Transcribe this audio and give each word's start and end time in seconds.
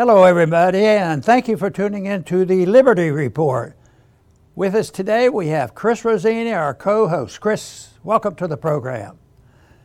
Hello, 0.00 0.24
everybody, 0.24 0.86
and 0.86 1.22
thank 1.22 1.46
you 1.46 1.58
for 1.58 1.68
tuning 1.68 2.06
in 2.06 2.24
to 2.24 2.46
the 2.46 2.64
Liberty 2.64 3.10
Report. 3.10 3.76
With 4.54 4.74
us 4.74 4.88
today, 4.88 5.28
we 5.28 5.48
have 5.48 5.74
Chris 5.74 6.06
Rossini, 6.06 6.54
our 6.54 6.72
co 6.72 7.06
host. 7.06 7.38
Chris, 7.42 7.90
welcome 8.02 8.34
to 8.36 8.48
the 8.48 8.56
program. 8.56 9.18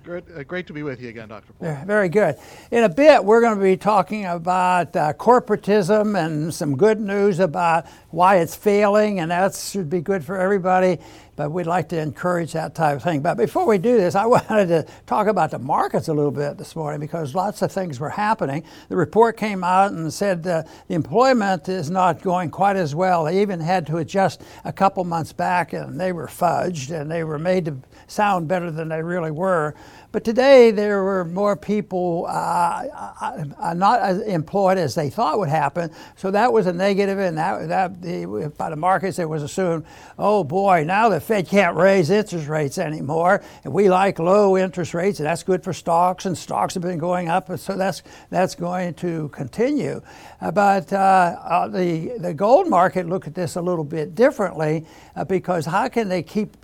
Great, 0.06 0.24
uh, 0.34 0.44
great 0.44 0.68
to 0.68 0.74
be 0.74 0.84
with 0.84 1.02
you 1.02 1.10
again, 1.10 1.28
Dr. 1.28 1.52
Paul. 1.52 1.84
Very 1.86 2.08
good. 2.08 2.38
In 2.72 2.86
a 2.86 2.90
bit, 2.90 3.26
we're 3.26 3.42
going 3.42 3.58
to 3.58 3.62
be 3.62 3.76
talking 3.76 4.26
about 4.26 4.96
uh, 4.96 5.12
corporatism 5.12 6.18
and 6.18 6.54
some 6.54 6.78
good 6.78 7.02
news 7.02 7.40
about 7.40 7.86
why 8.12 8.38
it's 8.38 8.56
failing, 8.56 9.20
and 9.20 9.32
that 9.32 9.54
should 9.54 9.90
be 9.90 10.00
good 10.00 10.24
for 10.24 10.38
everybody. 10.38 10.98
But 11.36 11.52
we'd 11.52 11.68
like 11.68 11.90
to 11.90 12.00
encourage 12.00 12.54
that 12.54 12.76
type 12.76 12.98
of 12.98 13.04
thing. 13.04 13.22
But 13.22 13.36
before 13.36 13.66
we 13.66 13.78
do 13.78 13.98
this, 13.98 14.16
I 14.16 14.26
wanted 14.26 14.68
to 14.68 14.86
talk 15.06 15.28
about 15.28 15.52
the 15.52 15.60
markets 15.60 16.08
a 16.08 16.14
little 16.14 16.32
bit 16.32 16.58
this 16.58 16.76
morning 16.76 17.00
because 17.02 17.36
lots 17.36 17.62
of 17.62 17.72
things 17.72 18.00
were 18.00 18.10
happening. 18.10 18.64
The 18.90 18.96
report 18.96 19.36
came 19.36 19.64
out 19.64 19.92
and 19.92 20.14
said 20.14 20.48
uh, 20.48 20.64
the 20.88 20.96
employment 20.96 21.68
is 21.68 21.90
not 21.90 22.22
going 22.22 22.52
quite 22.52 22.78
as 22.78 22.96
well. 22.96 23.26
They 23.26 23.42
even 23.42 23.60
had 23.60 23.86
to 23.88 23.98
adjust 23.98 24.42
a 24.64 24.72
couple 24.72 25.04
months 25.04 25.34
back, 25.34 25.74
and 25.74 26.00
they 26.00 26.14
were 26.14 26.28
fudged 26.28 26.92
and 26.92 27.12
they 27.12 27.24
were 27.24 27.40
made 27.40 27.66
to 27.66 27.78
sound 28.08 28.48
better 28.48 28.72
than 28.72 28.90
they 28.90 29.02
really 29.02 29.32
were. 29.32 29.76
But 30.16 30.24
today 30.24 30.72
there 30.72 31.04
were 31.04 31.26
more 31.26 31.58
people 31.58 32.26
uh, 32.30 32.86
uh, 33.20 33.44
uh, 33.60 33.74
not 33.74 34.00
as 34.00 34.22
employed 34.22 34.78
as 34.78 34.96
they 34.96 35.10
thought 35.10 35.38
would 35.40 35.50
happen. 35.50 35.92
So 36.16 36.32
that 36.32 36.54
was 36.54 36.68
a 36.68 36.72
negative, 36.72 37.20
and 37.20 37.38
that, 37.38 37.68
that 37.68 38.02
the, 38.02 38.54
by 38.58 38.70
the 38.70 38.78
markets 38.78 39.20
it 39.20 39.28
was 39.28 39.44
assumed, 39.44 39.86
oh 40.18 40.46
boy, 40.46 40.86
now 40.86 41.10
the 41.10 41.20
Fed 41.20 41.50
can't 41.50 41.76
raise 41.76 42.10
interest 42.10 42.48
rates 42.48 42.78
anymore, 42.78 43.44
and 43.66 43.74
we 43.74 43.90
like 43.90 44.18
low 44.18 44.56
interest 44.56 44.94
rates, 44.94 45.20
and 45.20 45.28
that's 45.28 45.44
good 45.44 45.66
for 45.66 45.74
stocks, 45.74 46.26
and 46.26 46.38
stocks 46.38 46.76
have 46.76 46.84
been 46.84 46.98
going 46.98 47.28
up, 47.28 47.50
and 47.50 47.60
so 47.60 47.76
that's 47.76 48.02
that's 48.30 48.56
going 48.56 48.94
to 48.94 49.28
continue. 49.34 50.02
Uh, 50.40 50.52
but 50.52 50.94
uh, 50.94 50.98
uh, 51.44 51.68
the 51.68 52.18
the 52.20 52.34
gold 52.34 52.70
market 52.70 53.06
looked 53.06 53.28
at 53.28 53.36
this 53.36 53.58
a 53.58 53.62
little 53.62 53.84
bit 53.84 54.16
differently 54.16 54.86
because 55.28 55.66
how 55.66 55.90
can 55.90 56.08
they 56.08 56.24
keep 56.24 56.56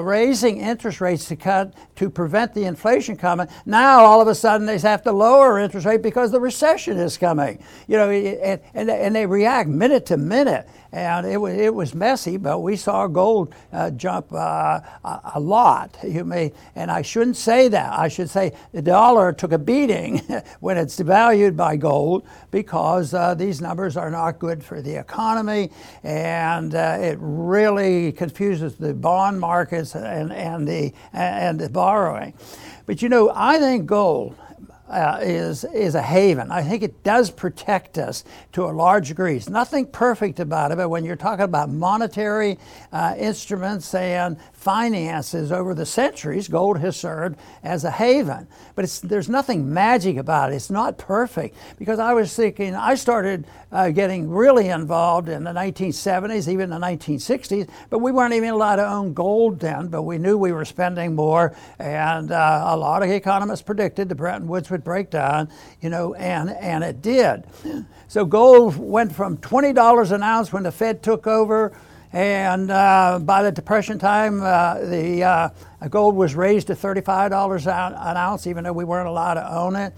raising 0.00 0.58
interest 0.58 1.00
rates 1.00 1.26
to 1.26 1.34
cut 1.34 1.74
to 1.96 2.08
prevent 2.10 2.54
the 2.54 2.64
inflation 2.76 3.16
coming. 3.16 3.48
Now 3.64 4.04
all 4.04 4.20
of 4.20 4.28
a 4.28 4.34
sudden 4.34 4.66
they 4.66 4.78
have 4.78 5.02
to 5.04 5.12
lower 5.12 5.58
interest 5.58 5.86
rate 5.86 6.02
because 6.02 6.30
the 6.30 6.40
recession 6.40 6.98
is 6.98 7.16
coming. 7.16 7.58
You 7.88 7.96
know, 7.96 8.10
and, 8.10 8.60
and, 8.74 8.90
and 8.90 9.16
they 9.16 9.24
react 9.24 9.68
minute 9.68 10.04
to 10.06 10.18
minute 10.18 10.68
and 10.96 11.26
it 11.26 11.36
was 11.36 11.54
it 11.54 11.74
was 11.74 11.94
messy, 11.94 12.36
but 12.38 12.60
we 12.60 12.74
saw 12.74 13.06
gold 13.06 13.54
uh, 13.72 13.90
jump 13.90 14.32
uh, 14.32 14.80
a, 15.04 15.38
lot. 15.38 15.96
You 16.02 16.24
may, 16.24 16.52
and 16.74 16.90
I 16.90 17.02
shouldn't 17.02 17.36
say 17.36 17.68
that. 17.68 17.98
I 17.98 18.08
should 18.08 18.30
say 18.30 18.52
the 18.72 18.80
dollar 18.80 19.32
took 19.32 19.52
a 19.52 19.58
beating 19.58 20.18
when 20.60 20.78
it's 20.78 20.98
devalued 20.98 21.54
by 21.54 21.76
gold 21.76 22.26
because 22.50 23.12
uh, 23.12 23.34
these 23.34 23.60
numbers 23.60 23.96
are 23.96 24.10
not 24.10 24.38
good 24.38 24.64
for 24.64 24.80
the 24.80 24.94
economy, 24.94 25.70
and 26.02 26.74
uh, 26.74 26.96
it 27.00 27.18
really 27.20 28.12
confuses 28.12 28.76
the 28.76 28.94
bond 28.94 29.38
markets 29.38 29.94
and 29.94 30.32
and 30.32 30.66
the 30.66 30.94
and 31.12 31.60
the 31.60 31.68
borrowing. 31.68 32.32
But 32.86 33.02
you 33.02 33.08
know, 33.08 33.32
I 33.34 33.58
think 33.58 33.86
gold 33.86 34.36
uh, 34.88 35.18
is, 35.20 35.64
is 35.64 35.94
a 35.94 36.02
haven. 36.02 36.50
I 36.50 36.62
think 36.62 36.82
it 36.82 37.02
does 37.02 37.30
protect 37.30 37.98
us 37.98 38.24
to 38.52 38.64
a 38.64 38.72
large 38.72 39.08
degree. 39.08 39.36
It's 39.36 39.48
nothing 39.48 39.86
perfect 39.86 40.40
about 40.40 40.72
it, 40.72 40.76
but 40.76 40.88
when 40.88 41.04
you're 41.04 41.16
talking 41.16 41.44
about 41.44 41.70
monetary 41.70 42.58
uh, 42.92 43.14
instruments 43.18 43.94
and 43.94 44.40
finances 44.52 45.52
over 45.52 45.74
the 45.74 45.86
centuries, 45.86 46.48
gold 46.48 46.78
has 46.78 46.96
served 46.96 47.36
as 47.62 47.84
a 47.84 47.90
haven. 47.90 48.46
But 48.74 49.00
there's 49.02 49.28
nothing 49.28 49.72
magic 49.72 50.16
about 50.16 50.52
it. 50.52 50.56
It's 50.56 50.70
not 50.70 50.98
perfect. 50.98 51.56
Because 51.78 51.98
I 51.98 52.14
was 52.14 52.34
thinking, 52.34 52.74
I 52.74 52.94
started 52.94 53.46
uh, 53.72 53.90
getting 53.90 54.30
really 54.30 54.68
involved 54.68 55.28
in 55.28 55.44
the 55.44 55.50
1970s, 55.50 56.48
even 56.48 56.70
the 56.70 56.78
1960s, 56.78 57.68
but 57.90 57.98
we 57.98 58.12
weren't 58.12 58.34
even 58.34 58.50
allowed 58.50 58.76
to 58.76 58.88
own 58.88 59.14
gold 59.14 59.60
then, 59.60 59.88
but 59.88 60.02
we 60.02 60.18
knew 60.18 60.38
we 60.38 60.52
were 60.52 60.64
spending 60.64 61.14
more. 61.14 61.56
And 61.78 62.30
uh, 62.30 62.64
a 62.66 62.76
lot 62.76 63.02
of 63.02 63.10
economists 63.10 63.62
predicted 63.62 64.08
the 64.08 64.14
Bretton 64.14 64.46
Woods 64.46 64.70
would 64.76 64.84
break 64.84 65.10
down, 65.10 65.48
you 65.80 65.88
know, 65.88 66.14
and, 66.14 66.50
and 66.50 66.84
it 66.84 67.00
did. 67.00 67.44
So 68.08 68.26
gold 68.26 68.76
went 68.76 69.14
from 69.14 69.38
$20 69.38 70.12
an 70.12 70.22
ounce 70.22 70.52
when 70.52 70.64
the 70.64 70.72
Fed 70.72 71.02
took 71.02 71.26
over 71.26 71.72
and 72.12 72.70
uh, 72.70 73.18
by 73.22 73.42
the 73.42 73.52
Depression 73.52 73.98
time, 73.98 74.40
uh, 74.42 74.78
the 74.78 75.22
uh, 75.22 75.48
gold 75.90 76.14
was 76.14 76.34
raised 76.34 76.68
to 76.68 76.74
$35 76.74 77.66
an 77.66 78.16
ounce, 78.16 78.46
even 78.46 78.64
though 78.64 78.72
we 78.72 78.84
weren't 78.84 79.08
allowed 79.08 79.34
to 79.34 79.54
own 79.54 79.76
it. 79.76 79.92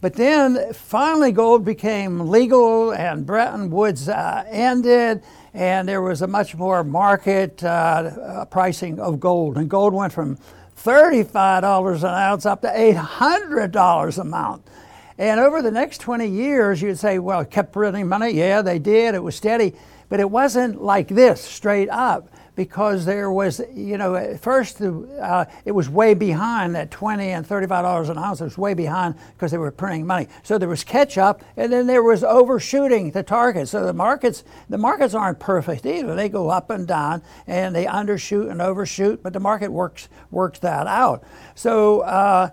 But 0.00 0.14
then 0.14 0.72
finally, 0.72 1.30
gold 1.30 1.64
became 1.64 2.30
legal, 2.30 2.92
and 2.92 3.26
Bretton 3.26 3.70
Woods 3.70 4.08
uh, 4.08 4.44
ended, 4.48 5.22
and 5.52 5.86
there 5.86 6.00
was 6.00 6.22
a 6.22 6.26
much 6.26 6.56
more 6.56 6.82
market 6.82 7.62
uh, 7.62 8.46
pricing 8.46 8.98
of 8.98 9.20
gold. 9.20 9.58
And 9.58 9.68
gold 9.68 9.92
went 9.92 10.12
from 10.12 10.38
$35 10.84 11.98
an 11.98 12.04
ounce 12.06 12.46
up 12.46 12.62
to 12.62 12.68
$800 12.68 14.18
a 14.18 14.24
month. 14.24 14.70
And 15.18 15.38
over 15.38 15.60
the 15.60 15.70
next 15.70 15.98
20 15.98 16.26
years, 16.26 16.80
you'd 16.80 16.98
say, 16.98 17.18
well, 17.18 17.44
kept 17.44 17.72
printing 17.72 18.08
money. 18.08 18.30
Yeah, 18.30 18.62
they 18.62 18.78
did. 18.78 19.14
It 19.14 19.22
was 19.22 19.36
steady. 19.36 19.74
But 20.08 20.20
it 20.20 20.30
wasn't 20.30 20.82
like 20.82 21.08
this, 21.08 21.40
straight 21.40 21.88
up, 21.90 22.28
because 22.60 23.06
there 23.06 23.32
was, 23.32 23.62
you 23.74 23.96
know, 23.96 24.14
at 24.14 24.38
first 24.38 24.82
uh, 24.82 25.46
it 25.64 25.72
was 25.72 25.88
way 25.88 26.12
behind 26.12 26.74
that 26.74 26.90
20 26.90 27.30
and 27.30 27.48
$35 27.48 28.10
an 28.10 28.18
ounce. 28.18 28.42
It 28.42 28.44
was 28.44 28.58
way 28.58 28.74
behind 28.74 29.14
because 29.32 29.50
they 29.50 29.56
were 29.56 29.70
printing 29.70 30.06
money. 30.06 30.28
So 30.42 30.58
there 30.58 30.68
was 30.68 30.84
catch 30.84 31.16
up, 31.16 31.42
and 31.56 31.72
then 31.72 31.86
there 31.86 32.02
was 32.02 32.22
overshooting 32.22 33.12
the 33.12 33.22
target. 33.22 33.68
So 33.68 33.86
the 33.86 33.94
markets, 33.94 34.44
the 34.68 34.76
markets 34.76 35.14
aren't 35.14 35.40
perfect 35.40 35.86
either. 35.86 36.14
They 36.14 36.28
go 36.28 36.50
up 36.50 36.68
and 36.68 36.86
down, 36.86 37.22
and 37.46 37.74
they 37.74 37.86
undershoot 37.86 38.50
and 38.50 38.60
overshoot, 38.60 39.22
but 39.22 39.32
the 39.32 39.40
market 39.40 39.72
works 39.72 40.10
works 40.30 40.58
that 40.58 40.86
out. 40.86 41.24
So. 41.54 42.00
Uh, 42.00 42.50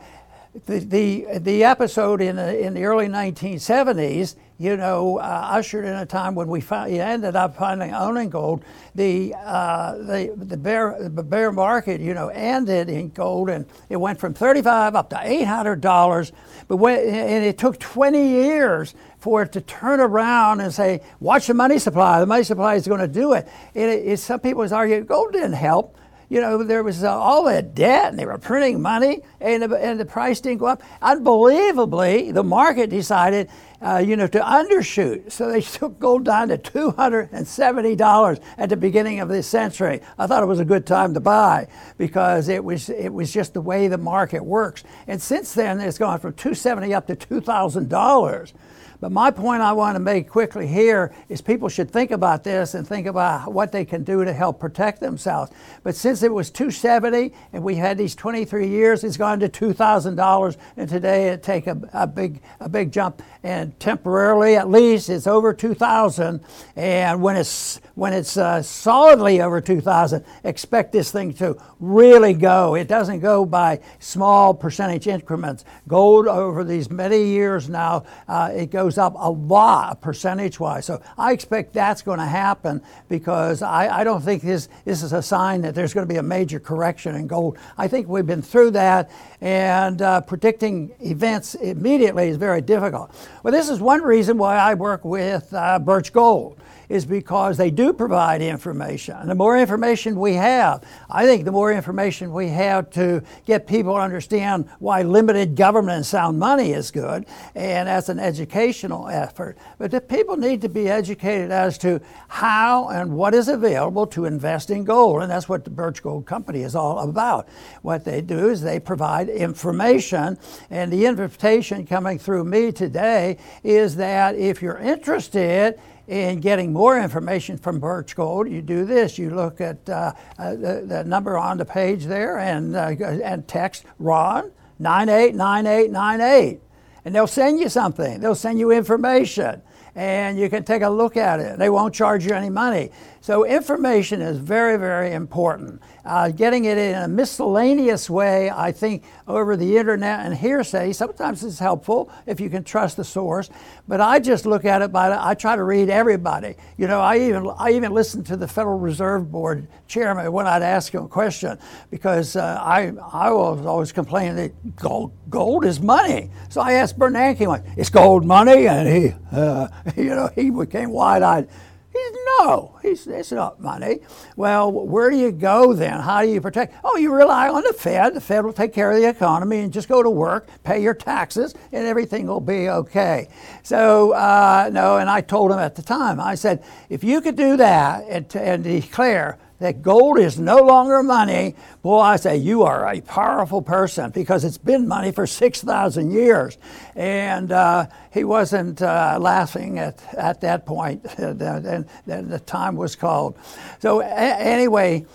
the, 0.66 0.80
the, 0.80 1.38
the 1.38 1.64
episode 1.64 2.20
in 2.20 2.36
the, 2.36 2.60
in 2.60 2.74
the 2.74 2.84
early 2.84 3.06
1970s, 3.06 4.36
you 4.60 4.76
know, 4.76 5.20
uh, 5.20 5.48
ushered 5.52 5.86
in 5.86 5.94
a 5.94 6.06
time 6.06 6.34
when 6.34 6.48
we 6.48 6.64
ended 6.70 7.36
up 7.36 7.56
finally 7.56 7.92
owning 7.92 8.30
gold. 8.30 8.64
The, 8.96 9.36
uh, 9.38 9.98
the, 9.98 10.34
the, 10.36 10.58
bear, 10.58 10.98
the 11.00 11.24
bear 11.24 11.52
market, 11.52 12.02
you 12.02 12.14
know, 12.14 12.30
ended 12.30 12.90
in 12.90 13.10
gold 13.10 13.50
and 13.50 13.66
it 13.90 13.98
went 13.98 14.20
from 14.20 14.34
35 14.34 14.96
up 14.96 15.10
to 15.12 15.16
$800. 15.16 16.32
But 16.68 16.78
when, 16.78 17.00
and 17.00 17.46
it 17.46 17.58
took 17.58 17.80
20 17.80 18.28
years 18.28 18.96
for 19.20 19.44
it 19.44 19.52
to 19.52 19.62
turn 19.62 20.00
around 20.00 20.62
and 20.62 20.74
say, 20.74 21.02
watch 21.20 21.48
the 21.48 21.54
money 21.54 21.78
supply. 21.78 22.20
The 22.20 22.26
money 22.26 22.44
supply 22.44 22.76
is 22.76 22.88
going 22.88 23.02
to 23.02 23.08
do 23.08 23.34
it. 23.34 23.48
it, 23.76 23.90
it 23.90 24.20
some 24.20 24.40
people 24.40 24.74
argue 24.74 25.04
gold 25.04 25.34
didn't 25.34 25.54
help 25.54 25.97
you 26.30 26.42
know, 26.42 26.62
there 26.64 26.84
was 26.84 27.04
uh, 27.04 27.18
all 27.18 27.46
that 27.46 27.74
debt 27.74 28.10
and 28.10 28.20
they 28.20 28.26
were 28.26 28.38
printing 28.38 28.82
money 28.82 29.22
and 29.40 29.64
the, 29.64 29.76
and 29.78 30.00
the 30.00 30.06
price 30.06 30.42
didn't 30.42 30.60
go 30.60 30.66
up. 30.66 30.84
Unbelievably, 31.02 32.32
the 32.34 32.44
market 32.44 32.90
decided, 32.90 33.50
uh, 33.82 34.04
you 34.06 34.18
know, 34.18 34.28
to 34.28 34.40
undershoot. 34.40 35.32
So 35.32 35.50
they 35.50 35.62
took 35.78 36.00
gold 36.00 36.26
down 36.26 36.50
to 36.50 36.58
$270 36.58 38.42
at 38.58 38.70
the 38.70 38.76
beginning 38.78 39.22
of 39.22 39.30
this 39.30 39.48
century. 39.48 40.02
I 40.18 40.28
thought 40.28 40.44
it 40.44 40.48
was 40.48 40.60
a 40.60 40.66
good 40.66 40.86
time 40.86 41.14
to 41.14 41.22
buy 41.22 41.68
because 41.98 42.50
it 42.50 42.64
was, 42.64 42.90
it 42.90 43.14
was 43.14 43.32
just 43.32 43.54
the 43.54 43.62
way 43.62 43.88
the 43.88 43.98
market 43.98 44.44
works. 44.44 44.84
And 45.08 45.22
since 45.22 45.54
then, 45.54 45.80
it's 45.80 45.98
gone 45.98 46.20
from 46.20 46.34
270 46.34 46.94
up 46.94 47.08
to 47.08 47.16
$2,000. 47.16 48.54
But 49.00 49.12
my 49.12 49.30
point 49.30 49.62
I 49.62 49.74
want 49.74 49.96
to 49.96 50.00
make 50.00 50.28
quickly 50.28 50.66
here 50.66 51.14
is 51.30 51.40
people 51.40 51.70
should 51.70 51.92
think 51.92 52.10
about 52.12 52.44
this 52.44 52.74
and 52.74 52.88
think 52.88 53.06
about 53.06 53.54
what 53.54 53.72
they 53.72 53.86
can 53.86 54.04
do 54.04 54.26
to 54.26 54.34
help 54.34 54.60
protect 54.60 55.00
themselves. 55.00 55.52
But 55.84 55.96
since 55.96 56.24
it 56.24 56.34
was 56.34 56.50
270 56.50 57.32
and 57.54 57.64
we 57.64 57.76
had 57.76 57.98
these 57.98 58.16
23 58.16 58.68
years, 58.68 59.04
it's 59.04 59.18
gone 59.18 59.40
to 59.42 59.50
$2,000, 59.50 60.58
and 60.78 60.90
today 60.90 61.28
it 61.28 61.44
take 61.44 61.68
a, 61.68 61.80
a 61.94 62.08
big 62.08 62.42
a 62.60 62.70
big 62.70 62.92
jump. 62.92 63.22
And 63.44 63.80
temporarily, 63.80 64.56
at 64.56 64.70
least, 64.70 65.10
it's 65.10 65.28
over 65.28 65.54
2,000. 65.54 66.42
And 66.76 67.22
when 67.22 67.36
it's 67.36 67.80
when 67.96 68.14
it's 68.14 68.38
uh, 68.38 68.62
solidly 68.62 69.42
over 69.42 69.62
2,000, 69.62 70.24
expect 70.44 70.92
this 70.92 71.12
thing 71.12 71.34
to 71.36 71.58
really 71.80 72.34
go. 72.34 72.76
It 72.76 72.88
doesn't 72.88 73.20
go 73.20 73.46
by 73.46 73.80
small 74.00 74.54
percentage 74.54 75.08
increments. 75.08 75.66
Gold 75.88 76.28
over 76.28 76.64
these 76.64 76.90
many 76.90 77.24
years 77.24 77.70
now, 77.70 78.06
uh, 78.28 78.52
it 78.54 78.70
goes 78.72 78.87
goes 78.88 78.98
up 78.98 79.16
a 79.18 79.30
lot 79.30 80.00
percentage 80.00 80.62
wise. 80.62 80.86
So 80.86 81.02
I 81.18 81.34
expect 81.34 81.74
that's 81.74 82.02
going 82.02 82.20
to 82.20 82.26
happen 82.26 82.82
because 83.10 83.62
I, 83.62 84.00
I 84.00 84.04
don't 84.06 84.22
think 84.22 84.42
this, 84.44 84.70
this 84.86 85.04
is 85.04 85.12
a 85.12 85.22
sign 85.22 85.60
that 85.64 85.76
there's 85.76 85.94
going 85.94 86.08
to 86.08 86.14
be 86.14 86.18
a 86.18 86.24
major 86.24 86.58
correction 86.58 87.14
in 87.14 87.28
gold. 87.28 87.58
I 87.78 87.90
think 87.90 88.08
we've 88.08 88.26
been 88.26 88.42
through 88.42 88.72
that, 88.72 89.12
and 89.42 90.02
uh, 90.02 90.22
predicting 90.22 90.94
events 91.02 91.56
immediately 91.56 92.30
is 92.30 92.38
very 92.38 92.62
difficult. 92.62 93.14
Well, 93.44 93.52
this 93.52 93.68
is 93.68 93.82
one 93.82 94.04
reason 94.04 94.38
why 94.38 94.56
I 94.56 94.74
work 94.76 95.04
with 95.04 95.54
uh, 95.54 95.80
Birch 95.80 96.14
Gold 96.14 96.58
is 96.90 97.06
because 97.06 97.58
they 97.58 97.70
do 97.70 97.94
provide 97.94 98.42
information. 98.42 99.16
And 99.18 99.30
the 99.30 99.36
more 99.36 99.58
information 99.58 100.20
we 100.20 100.34
have, 100.34 100.84
I 101.10 101.26
think 101.26 101.46
the 101.46 101.52
more 101.52 101.72
information 101.72 102.32
we 102.32 102.48
have 102.50 102.90
to 102.92 103.22
get 103.46 103.68
people 103.68 103.96
to 103.96 104.02
understand 104.02 104.70
why 104.80 105.02
limited 105.02 105.56
government 105.56 105.98
and 105.98 106.06
sound 106.06 106.40
money 106.40 106.72
is 106.72 106.92
good, 106.92 107.26
and 107.56 107.88
that's 107.88 108.10
an 108.10 108.20
educational 108.20 109.08
effort. 109.08 109.58
But 109.78 109.92
the 109.92 110.02
people 110.02 110.38
need 110.38 110.62
to 110.62 110.70
be 110.70 110.88
educated 110.88 111.52
as 111.52 111.78
to 111.80 112.00
how 112.28 112.90
and 112.90 113.14
what 113.14 113.34
is 113.34 113.48
available 113.48 114.08
to 114.08 114.26
invest 114.26 114.70
in 114.70 114.84
gold, 114.84 115.22
and 115.22 115.32
that's 115.32 115.50
what 115.50 115.64
the 115.64 115.70
Birch 115.70 116.02
Gold 116.02 116.26
Company 116.26 116.62
is 116.62 116.76
all 116.76 117.00
about. 117.00 117.50
What 117.82 118.06
they 118.06 118.22
do 118.22 118.50
is 118.50 118.62
they 118.62 118.80
provide 118.80 119.30
information, 119.30 120.38
and 120.70 120.92
the 120.92 121.06
invitation 121.06 121.86
coming 121.86 122.20
through 122.20 122.46
me 122.46 122.72
today 122.72 123.38
is 123.64 123.96
that 123.98 124.36
if 124.36 124.62
you're 124.62 124.78
interested 124.78 125.80
in 126.08 126.40
getting 126.40 126.72
more 126.72 127.00
information 127.00 127.58
from 127.58 127.80
Birch 127.80 128.16
Gold, 128.16 128.50
you 128.50 128.62
do 128.62 128.86
this. 128.86 129.18
You 129.18 129.30
look 129.30 129.60
at 129.60 129.90
uh, 129.90 130.14
uh, 130.40 130.52
the, 130.56 130.84
the, 130.86 131.04
number 131.04 131.38
on 131.38 131.58
the 131.58 131.66
page 131.66 132.06
there 132.06 132.40
and, 132.40 132.76
uh, 132.76 132.96
and 133.24 133.48
text 133.48 133.86
Ron 134.00 134.52
989898. 134.80 136.62
And 137.04 137.16
they'll 137.16 137.28
send 137.28 137.60
you 137.60 137.70
something, 137.70 138.20
they'll 138.20 138.36
send 138.36 138.60
you 138.60 138.72
information 138.72 139.62
and 139.98 140.38
you 140.38 140.48
can 140.48 140.64
take 140.64 140.84
a 140.84 140.90
look 140.90 141.18
at 141.18 141.40
it. 141.40 141.58
They 141.58 141.72
won't 141.72 141.94
charge 141.94 142.24
you 142.24 142.34
any 142.34 142.52
money. 142.52 142.92
So, 143.20 143.46
information 143.46 144.22
is 144.22 144.38
very, 144.38 144.78
very 144.78 145.12
important. 145.12 145.82
Uh, 146.06 146.30
getting 146.30 146.66
it 146.66 146.78
in 146.78 146.96
a 146.96 147.08
miscellaneous 147.08 148.10
way, 148.10 148.50
I 148.50 148.72
think, 148.72 149.04
over 149.28 149.58
the 149.58 149.76
internet 149.76 150.26
and 150.26 150.34
hearsay, 150.34 150.94
sometimes 150.94 151.44
is 151.44 151.60
helpful 151.60 152.10
if 152.26 152.40
you 152.40 152.50
can 152.50 152.64
trust 152.64 152.96
the 152.96 153.04
source. 153.04 153.50
But 153.88 154.00
I 154.00 154.20
just 154.20 154.46
look 154.46 154.64
at 154.64 154.82
it 154.82 154.94
by, 154.94 155.18
I 155.20 155.34
try 155.34 155.58
to 155.58 155.64
read 155.64 155.90
everybody. 155.90 156.56
You 156.78 156.88
know, 156.88 157.02
I 157.02 157.18
even, 157.18 157.50
I 157.58 157.72
even 157.72 157.92
listen 157.92 158.24
to 158.26 158.38
the 158.38 158.48
Federal 158.48 158.80
Reserve 158.80 159.30
Board 159.30 159.68
chairman 159.88 160.32
when 160.32 160.48
I'd 160.48 160.62
ask 160.62 160.94
him 160.94 161.04
a 161.06 161.08
question 161.10 161.58
because 161.90 162.36
uh, 162.38 162.62
I, 162.64 162.94
I 163.12 163.32
was 163.32 163.66
always 163.66 163.92
complaining 163.92 164.36
that 164.38 164.76
gold, 164.78 165.12
gold 165.30 165.66
is 165.66 165.82
money. 165.82 166.30
So 166.50 166.62
I 166.62 166.74
asked 166.74 166.98
Bernanke, 166.98 167.78
"Is 167.78 167.90
gold 167.90 168.26
money? 168.26 168.68
And 168.68 168.88
he, 168.88 169.14
uh, 169.32 169.68
you 169.96 170.10
know, 170.10 170.30
he 170.36 170.50
became 170.50 170.92
wide 170.92 171.22
eyed. 171.22 171.48
He 171.94 172.04
said, 172.04 172.16
no, 172.40 172.80
it's 172.84 173.32
not 173.32 173.60
money. 173.60 174.00
Well, 174.36 174.72
where 174.72 175.10
do 175.10 175.18
you 175.18 175.32
go 175.32 175.74
then? 175.74 176.00
How 176.00 176.22
do 176.22 176.28
you 176.28 176.40
protect? 176.42 176.76
Oh, 176.84 176.98
you 176.98 177.12
rely 177.12 177.50
on 177.50 177.64
the 177.64 177.74
Fed. 177.74 178.14
The 178.14 178.22
Fed 178.22 178.46
will 178.46 178.54
take 178.54 178.74
care 178.74 178.92
of 178.92 178.98
the 178.98 179.10
economy 179.10 179.60
and 179.60 179.74
just 179.74 179.88
go 179.88 180.04
to 180.04 180.10
work, 180.10 180.48
pay 180.64 180.82
your 180.82 180.94
taxes, 180.94 181.56
and 181.72 181.88
everything 181.88 182.28
will 182.28 182.42
be 182.42 182.70
okay. 182.70 183.30
So, 183.64 184.12
uh, 184.12 184.70
no, 184.72 184.98
and 184.98 185.10
I 185.10 185.22
told 185.22 185.52
him 185.52 185.60
at 185.60 185.76
the 185.76 185.82
time, 185.82 186.20
I 186.20 186.36
said, 186.36 186.64
if 186.90 187.04
you 187.04 187.20
could 187.22 187.36
do 187.36 187.58
that 187.58 188.06
and, 188.08 188.36
and 188.36 188.64
declare 188.64 189.40
that 189.60 189.82
gold 189.82 190.20
is 190.20 190.40
no 190.40 190.58
longer 190.58 191.02
money, 191.02 191.56
boy, 191.82 192.00
I 192.00 192.16
say 192.18 192.38
you 192.38 192.64
are 192.64 192.88
a 192.88 193.02
powerful 193.02 193.62
person 193.62 194.12
because 194.12 194.44
it's 194.44 194.58
been 194.58 194.88
money 194.88 195.12
for 195.12 195.26
6,000 195.26 196.12
years. 196.12 196.58
And 196.96 197.52
uh, 197.52 197.88
he 198.12 198.24
wasn't 198.24 198.82
uh, 198.82 199.18
laughing 199.20 199.80
at, 199.80 200.02
at 200.16 200.42
that 200.42 200.66
point. 200.66 201.06
and 201.18 201.88
the 202.06 202.42
time 202.46 202.76
was 202.76 202.96
called. 202.96 203.38
So, 203.80 204.02
a- 204.02 204.06
anyway, 204.06 205.06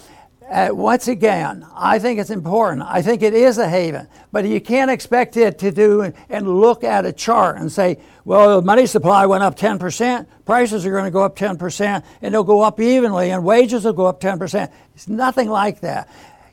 uh, 0.52 0.68
once 0.70 1.08
again, 1.08 1.66
I 1.74 1.98
think 1.98 2.20
it's 2.20 2.30
important. 2.30 2.82
I 2.86 3.00
think 3.00 3.22
it 3.22 3.32
is 3.32 3.56
a 3.56 3.68
haven, 3.68 4.06
but 4.32 4.44
you 4.44 4.60
can't 4.60 4.90
expect 4.90 5.36
it 5.38 5.58
to 5.60 5.72
do 5.72 6.12
and 6.28 6.60
look 6.60 6.84
at 6.84 7.06
a 7.06 7.12
chart 7.12 7.56
and 7.56 7.72
say, 7.72 7.98
well, 8.26 8.60
the 8.60 8.66
money 8.66 8.84
supply 8.84 9.24
went 9.24 9.42
up 9.42 9.56
10%, 9.56 10.26
prices 10.44 10.84
are 10.84 10.90
going 10.90 11.04
to 11.04 11.10
go 11.10 11.22
up 11.22 11.36
10%, 11.36 12.04
and 12.20 12.34
they'll 12.34 12.44
go 12.44 12.60
up 12.60 12.80
evenly, 12.80 13.30
and 13.30 13.44
wages 13.44 13.84
will 13.84 13.94
go 13.94 14.06
up 14.06 14.20
10%. 14.20 14.70
It's 14.94 15.08
nothing 15.08 15.48
like 15.48 15.80
that. 15.80 16.08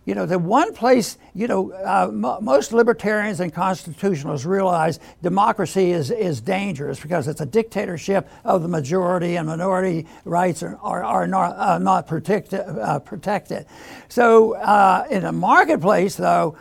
You 0.10 0.16
know, 0.16 0.26
the 0.26 0.40
one 0.40 0.74
place, 0.74 1.20
you 1.36 1.48
know, 1.48 1.72
uh, 1.72 2.10
most 2.42 2.74
libertarians 2.74 3.42
and 3.42 3.54
constitutionalists 3.54 4.44
realize 4.44 5.00
democracy 5.22 5.92
is, 5.92 6.10
is 6.10 6.42
dangerous 6.42 7.00
because 7.00 7.28
it's 7.28 7.42
a 7.42 7.46
dictatorship 7.46 8.28
of 8.44 8.64
the 8.64 8.68
majority 8.68 9.36
and 9.36 9.46
minority 9.46 10.08
rights 10.26 10.64
are, 10.64 10.80
are, 10.82 11.04
are 11.04 11.28
not, 11.28 11.56
uh, 11.56 11.78
not 11.78 12.08
protect, 12.08 12.56
uh, 12.56 12.98
protected. 12.98 13.68
So 14.08 14.56
uh, 14.56 15.06
in 15.12 15.26
a 15.26 15.32
marketplace, 15.32 16.16
though, 16.16 16.58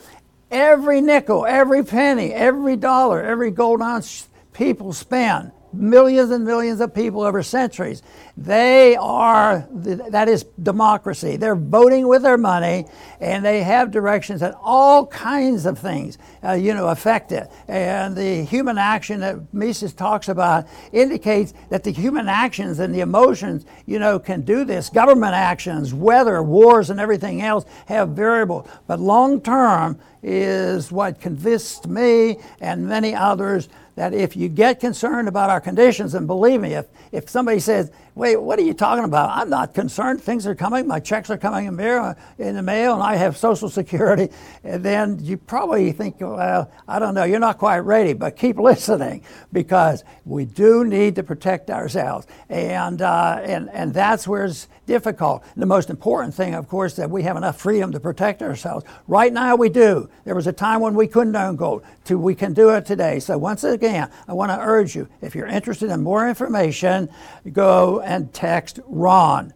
every 0.51 1.01
nickel, 1.01 1.47
every 1.47 1.83
penny, 1.83 2.35
every 2.35 2.77
dollar, 2.77 3.23
every 3.23 3.51
gold 3.51 3.81
ounce 3.81 4.29
people 4.53 4.93
spend 4.93 5.53
millions 5.73 6.31
and 6.31 6.45
millions 6.45 6.81
of 6.81 6.95
people 6.95 7.23
over 7.23 7.43
centuries. 7.43 8.03
They 8.37 8.97
are, 8.97 9.67
that 9.73 10.29
is 10.29 10.45
democracy. 10.63 11.37
They're 11.37 11.57
voting 11.57 12.09
with 12.09 12.23
their 12.23 12.39
money 12.39 12.87
and 13.21 13.45
they 13.45 13.63
have 13.63 13.91
directions 13.91 14.41
that 14.41 14.55
all 14.63 15.07
kinds 15.07 15.67
of 15.67 15.79
things, 15.79 16.19
uh, 16.45 16.53
you 16.53 16.75
know, 16.75 16.89
affect 16.89 17.33
it. 17.33 17.51
And 17.67 18.17
the 18.17 18.45
human 18.45 18.79
action 18.79 19.21
that 19.21 19.53
Mises 19.53 19.93
talks 19.93 20.29
about 20.29 20.67
indicates 20.93 21.53
that 21.71 21.85
the 21.85 21.91
human 21.91 22.29
actions 22.29 22.79
and 22.79 22.95
the 22.95 23.01
emotions, 23.01 23.67
you 23.87 23.99
know, 23.99 24.19
can 24.19 24.43
do 24.43 24.65
this. 24.65 24.89
Government 24.89 25.35
actions, 25.35 25.93
weather, 25.93 26.43
wars, 26.43 26.91
and 26.91 27.01
everything 27.01 27.43
else 27.43 27.65
have 27.87 28.11
variable. 28.11 28.69
But 28.87 29.01
long 29.01 29.41
term 29.41 29.99
is 30.23 30.91
what 30.91 31.21
convinced 31.21 31.87
me 31.87 32.39
and 32.61 32.87
many 32.87 33.15
others 33.15 33.69
that 33.99 34.15
if 34.15 34.37
you 34.37 34.49
get 34.49 34.81
concerned 34.81 35.29
about 35.29 35.51
our 35.51 35.61
conditions, 35.61 36.15
and 36.15 36.27
believe 36.27 36.61
me, 36.61 36.75
if, 36.75 36.87
if 37.13 37.29
somebody 37.29 37.59
says, 37.59 37.91
wait, 38.19 38.37
what 38.37 38.59
are 38.59 38.63
you 38.63 38.75
talking 38.75 39.05
about? 39.05 39.31
I'm 39.31 39.49
not 39.49 39.75
concerned. 39.75 40.21
Things 40.21 40.45
are 40.45 40.55
coming. 40.57 40.89
My 40.89 40.99
checks 40.99 41.31
are 41.31 41.39
coming 41.39 41.67
in, 41.67 41.77
mail, 41.77 42.17
in 42.37 42.57
the 42.57 42.63
mail, 42.63 42.95
and 42.95 43.03
I 43.03 43.15
have 43.15 43.37
Social 43.37 43.69
Security. 43.69 44.29
And 44.65 44.83
then 44.83 45.21
you 45.21 45.37
probably 45.37 45.93
think, 45.93 46.17
well, 46.21 46.69
I 46.89 46.99
don't 46.99 47.15
know, 47.15 47.23
you're 47.23 47.39
not 47.39 47.59
quite 47.59 47.79
ready, 47.79 48.15
but 48.15 48.37
keep 48.37 48.59
listening 48.59 49.23
because 49.53 50.03
we 50.25 50.45
do 50.45 50.85
need 50.85 51.15
to 51.15 51.23
protect 51.23 51.71
ourselves. 51.71 52.27
And, 52.49 53.01
uh, 53.01 53.41
and, 53.45 53.71
and 53.71 53.95
that's 53.95 54.27
where 54.27 54.47
it's 54.47 54.67
difficult. 54.89 55.45
The 55.57 55.67
most 55.67 55.89
important 55.89 56.35
thing, 56.35 56.55
of 56.55 56.67
course, 56.67 56.97
that 56.97 57.09
we 57.09 57.23
have 57.23 57.37
enough 57.37 57.61
freedom 57.61 57.93
to 57.93 58.01
protect 58.01 58.43
ourselves. 58.43 58.85
Right 59.07 59.33
now, 59.33 59.55
we 59.55 59.69
do. 59.69 60.11
There 60.25 60.35
was 60.35 60.49
a 60.49 60.53
time 60.53 60.81
when 60.81 60.95
we 60.95 61.07
couldn't 61.07 61.37
own 61.37 61.55
gold. 61.55 61.85
We 62.11 62.35
can 62.35 62.55
do 62.55 62.71
it 62.71 62.87
today. 62.87 63.21
So 63.21 63.39
once 63.39 63.63
again, 63.63 64.11
I 64.27 64.33
want 64.33 64.51
to 64.51 64.59
urge 64.59 64.97
you 64.97 65.09
if 65.21 65.37
you're 65.37 65.47
interested 65.47 65.91
in 65.91 66.03
more 66.03 66.27
information, 66.29 67.11
go 67.53 68.01
and 68.09 68.33
text 68.33 68.81
Ron 68.87 69.53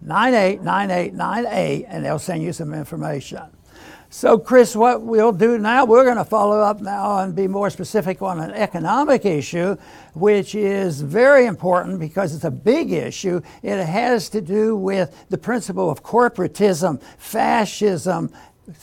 989898 0.00 1.86
and 1.88 2.04
they'll 2.04 2.20
send 2.20 2.42
you 2.42 2.52
some 2.52 2.72
information. 2.72 3.42
So, 4.08 4.38
Chris, 4.38 4.76
what 4.76 5.02
we'll 5.02 5.32
do 5.32 5.58
now, 5.58 5.84
we're 5.84 6.04
going 6.04 6.16
to 6.16 6.24
follow 6.24 6.60
up 6.60 6.80
now 6.80 7.18
and 7.18 7.34
be 7.34 7.48
more 7.48 7.68
specific 7.68 8.22
on 8.22 8.38
an 8.38 8.52
economic 8.52 9.26
issue, 9.26 9.76
which 10.14 10.54
is 10.54 11.00
very 11.00 11.46
important 11.46 11.98
because 11.98 12.32
it's 12.32 12.44
a 12.44 12.50
big 12.50 12.92
issue. 12.92 13.40
It 13.64 13.84
has 13.84 14.28
to 14.28 14.40
do 14.40 14.76
with 14.76 15.26
the 15.28 15.38
principle 15.38 15.90
of 15.90 16.04
corporatism, 16.04 17.02
fascism, 17.18 18.30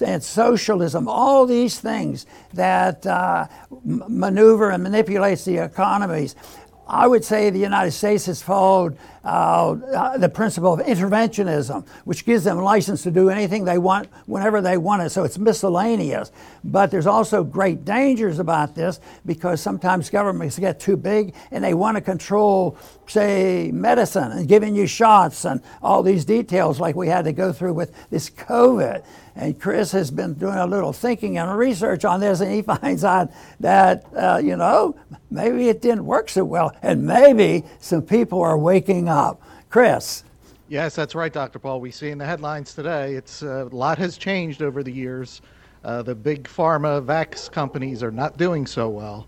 and 0.06 0.24
socialism, 0.24 1.08
all 1.08 1.46
these 1.46 1.80
things 1.80 2.26
that 2.54 3.06
uh, 3.06 3.48
maneuver 3.84 4.72
and 4.72 4.84
manipulates 4.84 5.46
the 5.46 5.58
economies. 5.58 6.36
I 6.88 7.08
would 7.08 7.24
say 7.24 7.50
the 7.50 7.60
United 7.60 7.92
States 7.92 8.26
has 8.26 8.42
followed 8.42 8.98
uh, 9.24 9.72
uh, 9.72 10.18
the 10.18 10.28
principle 10.28 10.74
of 10.74 10.82
interventionism, 10.82 11.88
which 12.04 12.26
gives 12.26 12.44
them 12.44 12.58
license 12.58 13.04
to 13.04 13.12
do 13.12 13.30
anything 13.30 13.64
they 13.64 13.78
want 13.78 14.10
whenever 14.26 14.60
they 14.60 14.78
want 14.78 15.02
it. 15.02 15.10
So 15.12 15.24
it's 15.24 15.38
miscellaneous. 15.38 16.32
But 16.64 16.92
there's 16.92 17.08
also 17.08 17.42
great 17.44 17.86
dangers 17.86 18.40
about 18.40 18.76
this 18.76 19.00
because 19.26 19.62
sometimes 19.62 20.10
governments 20.10 20.60
get 20.60 20.80
too 20.80 20.98
big 20.98 21.34
and 21.52 21.64
they 21.64 21.74
want 21.74 21.96
to 21.96 22.02
control, 22.02 22.78
say, 23.08 23.72
medicine 23.72 24.34
and 24.34 24.48
giving 24.48 24.76
you 24.76 24.86
shots 24.86 25.46
and 25.46 25.62
all 25.82 26.04
these 26.04 26.26
details 26.26 26.82
like 26.82 26.96
we 26.98 27.08
had 27.08 27.24
to 27.24 27.32
go 27.32 27.54
through 27.54 27.74
with 27.74 27.94
this 28.10 28.30
COVID. 28.30 29.06
And 29.36 29.60
Chris 29.60 29.92
has 29.94 30.12
been 30.12 30.36
doing 30.36 30.56
a 30.56 30.68
little 30.68 30.94
thinking 30.94 31.38
and 31.38 31.58
research 31.58 32.06
on 32.06 32.20
this, 32.20 32.40
and 32.40 32.52
he 32.52 32.62
finds 32.62 33.04
out 33.04 33.32
that, 33.60 34.06
uh, 34.16 34.40
you 34.44 34.56
know, 34.56 34.96
maybe 35.32 35.70
it 35.70 35.82
didn't 35.82 36.06
work 36.06 36.30
so 36.30 36.44
well, 36.44 36.76
and 36.82 37.06
maybe 37.06 37.64
some 37.80 38.04
people 38.04 38.42
are 38.42 38.58
waking 38.58 39.10
up. 39.10 39.42
Chris. 39.70 40.24
Yes, 40.70 40.96
that's 40.96 41.14
right, 41.14 41.34
Dr. 41.34 41.60
Paul. 41.60 41.82
We 41.82 41.92
see 41.92 42.10
in 42.10 42.18
the 42.18 42.26
headlines 42.26 42.74
today, 42.74 43.16
it's 43.16 43.44
uh, 43.44 43.68
a 43.72 43.76
lot 43.76 43.98
has 43.98 44.18
changed 44.18 44.62
over 44.62 44.82
the 44.82 44.92
years. 44.92 45.42
Uh, 45.84 46.02
the 46.02 46.16
big 46.16 46.46
pharma 46.46 47.04
vax 47.04 47.52
companies 47.52 48.02
are 48.02 48.12
not 48.12 48.38
doing 48.38 48.66
so 48.66 48.90
well. 48.90 49.28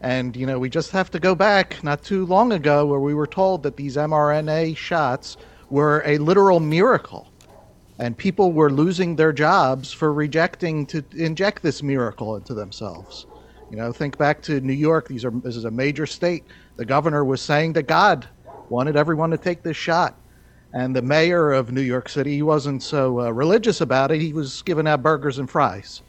And, 0.00 0.36
you 0.36 0.46
know, 0.46 0.58
we 0.58 0.68
just 0.68 0.90
have 0.90 1.10
to 1.12 1.20
go 1.20 1.34
back 1.34 1.82
not 1.84 2.02
too 2.02 2.26
long 2.26 2.52
ago 2.52 2.84
where 2.84 2.98
we 2.98 3.14
were 3.14 3.26
told 3.26 3.62
that 3.62 3.76
these 3.76 3.96
mRNA 3.96 4.76
shots 4.76 5.36
were 5.70 6.02
a 6.04 6.18
literal 6.18 6.58
miracle 6.58 7.31
and 8.02 8.18
people 8.18 8.50
were 8.50 8.68
losing 8.68 9.14
their 9.14 9.32
jobs 9.32 9.92
for 9.92 10.12
rejecting 10.12 10.84
to 10.86 11.04
inject 11.14 11.62
this 11.62 11.84
miracle 11.84 12.34
into 12.34 12.52
themselves. 12.52 13.26
You 13.70 13.76
know, 13.76 13.92
think 13.92 14.18
back 14.18 14.42
to 14.42 14.60
New 14.60 14.72
York. 14.72 15.06
These 15.06 15.24
are 15.24 15.30
this 15.30 15.54
is 15.54 15.64
a 15.64 15.70
major 15.70 16.04
state. 16.04 16.42
The 16.76 16.84
governor 16.84 17.24
was 17.24 17.40
saying 17.40 17.74
that 17.74 17.84
God 17.84 18.26
wanted 18.68 18.96
everyone 18.96 19.30
to 19.30 19.38
take 19.38 19.62
this 19.62 19.76
shot. 19.76 20.18
And 20.74 20.96
the 20.96 21.02
mayor 21.02 21.52
of 21.52 21.70
New 21.70 21.80
York 21.80 22.08
City, 22.08 22.34
he 22.34 22.42
wasn't 22.42 22.82
so 22.82 23.20
uh, 23.20 23.30
religious 23.30 23.80
about 23.80 24.10
it. 24.10 24.20
He 24.20 24.32
was 24.32 24.62
giving 24.62 24.88
out 24.88 25.04
burgers 25.04 25.38
and 25.38 25.48
fries. 25.48 26.02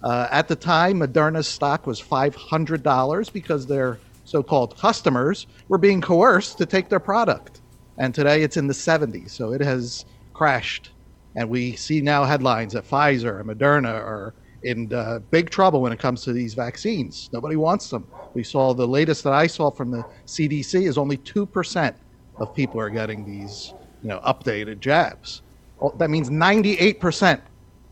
Uh, 0.00 0.28
at 0.30 0.46
the 0.46 0.54
time, 0.54 1.00
Moderna's 1.00 1.48
stock 1.48 1.88
was 1.88 2.00
$500 2.00 3.32
because 3.32 3.66
their 3.66 3.98
so 4.24 4.44
called 4.44 4.78
customers 4.78 5.48
were 5.68 5.78
being 5.78 6.00
coerced 6.00 6.58
to 6.58 6.66
take 6.66 6.88
their 6.88 7.00
product. 7.00 7.62
And 7.98 8.14
today 8.14 8.42
it's 8.42 8.56
in 8.56 8.68
the 8.68 8.74
70s. 8.74 9.30
So 9.30 9.52
it 9.52 9.60
has 9.60 10.04
crashed. 10.34 10.92
And 11.34 11.48
we 11.48 11.76
see 11.76 12.00
now 12.00 12.24
headlines 12.24 12.74
that 12.74 12.88
Pfizer 12.88 13.40
and 13.40 13.48
Moderna 13.48 13.92
are 13.94 14.34
in 14.62 14.92
uh, 14.92 15.20
big 15.30 15.50
trouble 15.50 15.80
when 15.80 15.92
it 15.92 15.98
comes 15.98 16.22
to 16.24 16.32
these 16.32 16.54
vaccines. 16.54 17.28
Nobody 17.32 17.56
wants 17.56 17.88
them. 17.88 18.06
We 18.34 18.44
saw 18.44 18.74
the 18.74 18.86
latest 18.86 19.24
that 19.24 19.32
I 19.32 19.46
saw 19.46 19.70
from 19.70 19.90
the 19.90 20.06
CDC 20.26 20.86
is 20.86 20.98
only 20.98 21.16
2% 21.18 21.96
of 22.38 22.54
people 22.54 22.80
are 22.80 22.90
getting 22.90 23.24
these 23.24 23.74
you 24.00 24.08
know, 24.08 24.20
updated 24.26 24.80
jabs. 24.80 25.42
Well, 25.78 25.94
that 25.98 26.10
means 26.10 26.28
98% 26.30 27.42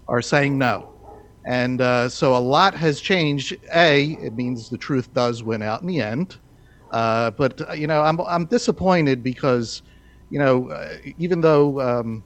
are 0.09 0.23
saying 0.23 0.59
no. 0.59 0.89
And 1.47 1.81
uh, 1.81 2.09
so 2.09 2.37
a 2.37 2.39
lot 2.39 2.75
has 2.75 3.01
changed. 3.01 3.57
A, 3.75 4.13
it 4.13 4.35
means 4.35 4.69
the 4.69 4.79
truth 4.79 5.13
does 5.15 5.43
win 5.43 5.63
out 5.63 5.81
in 5.81 5.89
the 5.89 6.01
end. 6.01 6.39
Uh, 6.91 7.31
but 7.31 7.61
uh, 7.69 7.73
you 7.73 7.87
know, 7.87 8.03
I'm 8.03 8.21
I'm 8.21 8.47
disappointed 8.47 9.23
because, 9.23 9.83
you 10.29 10.39
know, 10.39 10.71
uh, 10.71 10.97
even 11.17 11.41
though 11.41 11.81
um, 11.81 12.25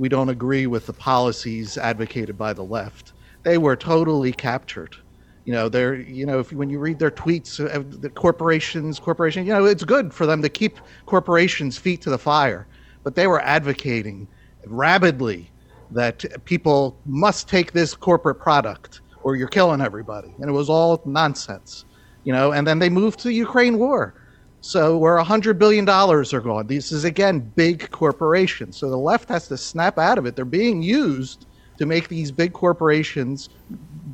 we 0.00 0.08
don't 0.08 0.30
agree 0.30 0.66
with 0.66 0.86
the 0.86 0.94
policies 0.94 1.76
advocated 1.76 2.38
by 2.38 2.54
the 2.54 2.64
left, 2.64 3.12
they 3.44 3.58
were 3.58 3.76
totally 3.76 4.32
captured. 4.32 4.96
You 5.44 5.52
know, 5.52 5.68
they're 5.68 5.94
you 5.96 6.24
know, 6.24 6.38
if 6.38 6.54
when 6.54 6.70
you 6.70 6.78
read 6.78 6.98
their 6.98 7.10
tweets, 7.10 7.60
uh, 7.60 7.84
the 7.86 8.08
corporations, 8.08 8.98
corporation, 8.98 9.44
you 9.44 9.52
know, 9.52 9.66
it's 9.66 9.84
good 9.84 10.14
for 10.14 10.24
them 10.24 10.40
to 10.40 10.48
keep 10.48 10.78
corporations' 11.04 11.76
feet 11.76 12.00
to 12.00 12.10
the 12.10 12.18
fire, 12.18 12.66
but 13.04 13.14
they 13.14 13.26
were 13.26 13.42
advocating 13.42 14.26
rabidly 14.66 15.52
that 15.90 16.24
people 16.46 17.02
must 17.04 17.46
take 17.46 17.72
this 17.72 17.94
corporate 17.94 18.40
product 18.40 19.02
or 19.22 19.36
you're 19.36 19.48
killing 19.48 19.82
everybody. 19.82 20.34
And 20.38 20.48
it 20.48 20.54
was 20.54 20.70
all 20.70 21.02
nonsense, 21.04 21.84
you 22.24 22.32
know. 22.32 22.52
And 22.52 22.66
then 22.66 22.78
they 22.78 22.88
moved 22.88 23.18
to 23.20 23.28
the 23.28 23.34
Ukraine 23.34 23.78
war. 23.78 24.14
So 24.60 24.98
where 24.98 25.18
a 25.18 25.24
$100 25.24 25.58
billion 25.58 25.88
are 25.88 26.40
gone. 26.40 26.66
This 26.66 26.92
is, 26.92 27.04
again, 27.04 27.40
big 27.40 27.90
corporations. 27.90 28.76
So 28.76 28.90
the 28.90 28.98
left 28.98 29.28
has 29.30 29.48
to 29.48 29.56
snap 29.56 29.98
out 29.98 30.18
of 30.18 30.26
it. 30.26 30.36
They're 30.36 30.44
being 30.44 30.82
used 30.82 31.46
to 31.78 31.86
make 31.86 32.08
these 32.08 32.30
big 32.30 32.52
corporations 32.52 33.48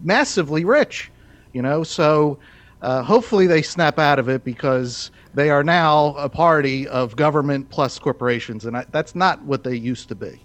massively 0.04 0.64
rich, 0.64 1.10
you 1.52 1.62
know. 1.62 1.82
So 1.82 2.38
uh, 2.80 3.02
hopefully 3.02 3.48
they 3.48 3.60
snap 3.60 3.98
out 3.98 4.20
of 4.20 4.28
it 4.28 4.44
because 4.44 5.10
they 5.34 5.50
are 5.50 5.64
now 5.64 6.14
a 6.14 6.28
party 6.28 6.86
of 6.86 7.16
government 7.16 7.68
plus 7.70 7.98
corporations. 7.98 8.66
And 8.66 8.76
I, 8.76 8.84
that's 8.92 9.16
not 9.16 9.42
what 9.42 9.64
they 9.64 9.74
used 9.74 10.08
to 10.08 10.14
be. 10.14 10.40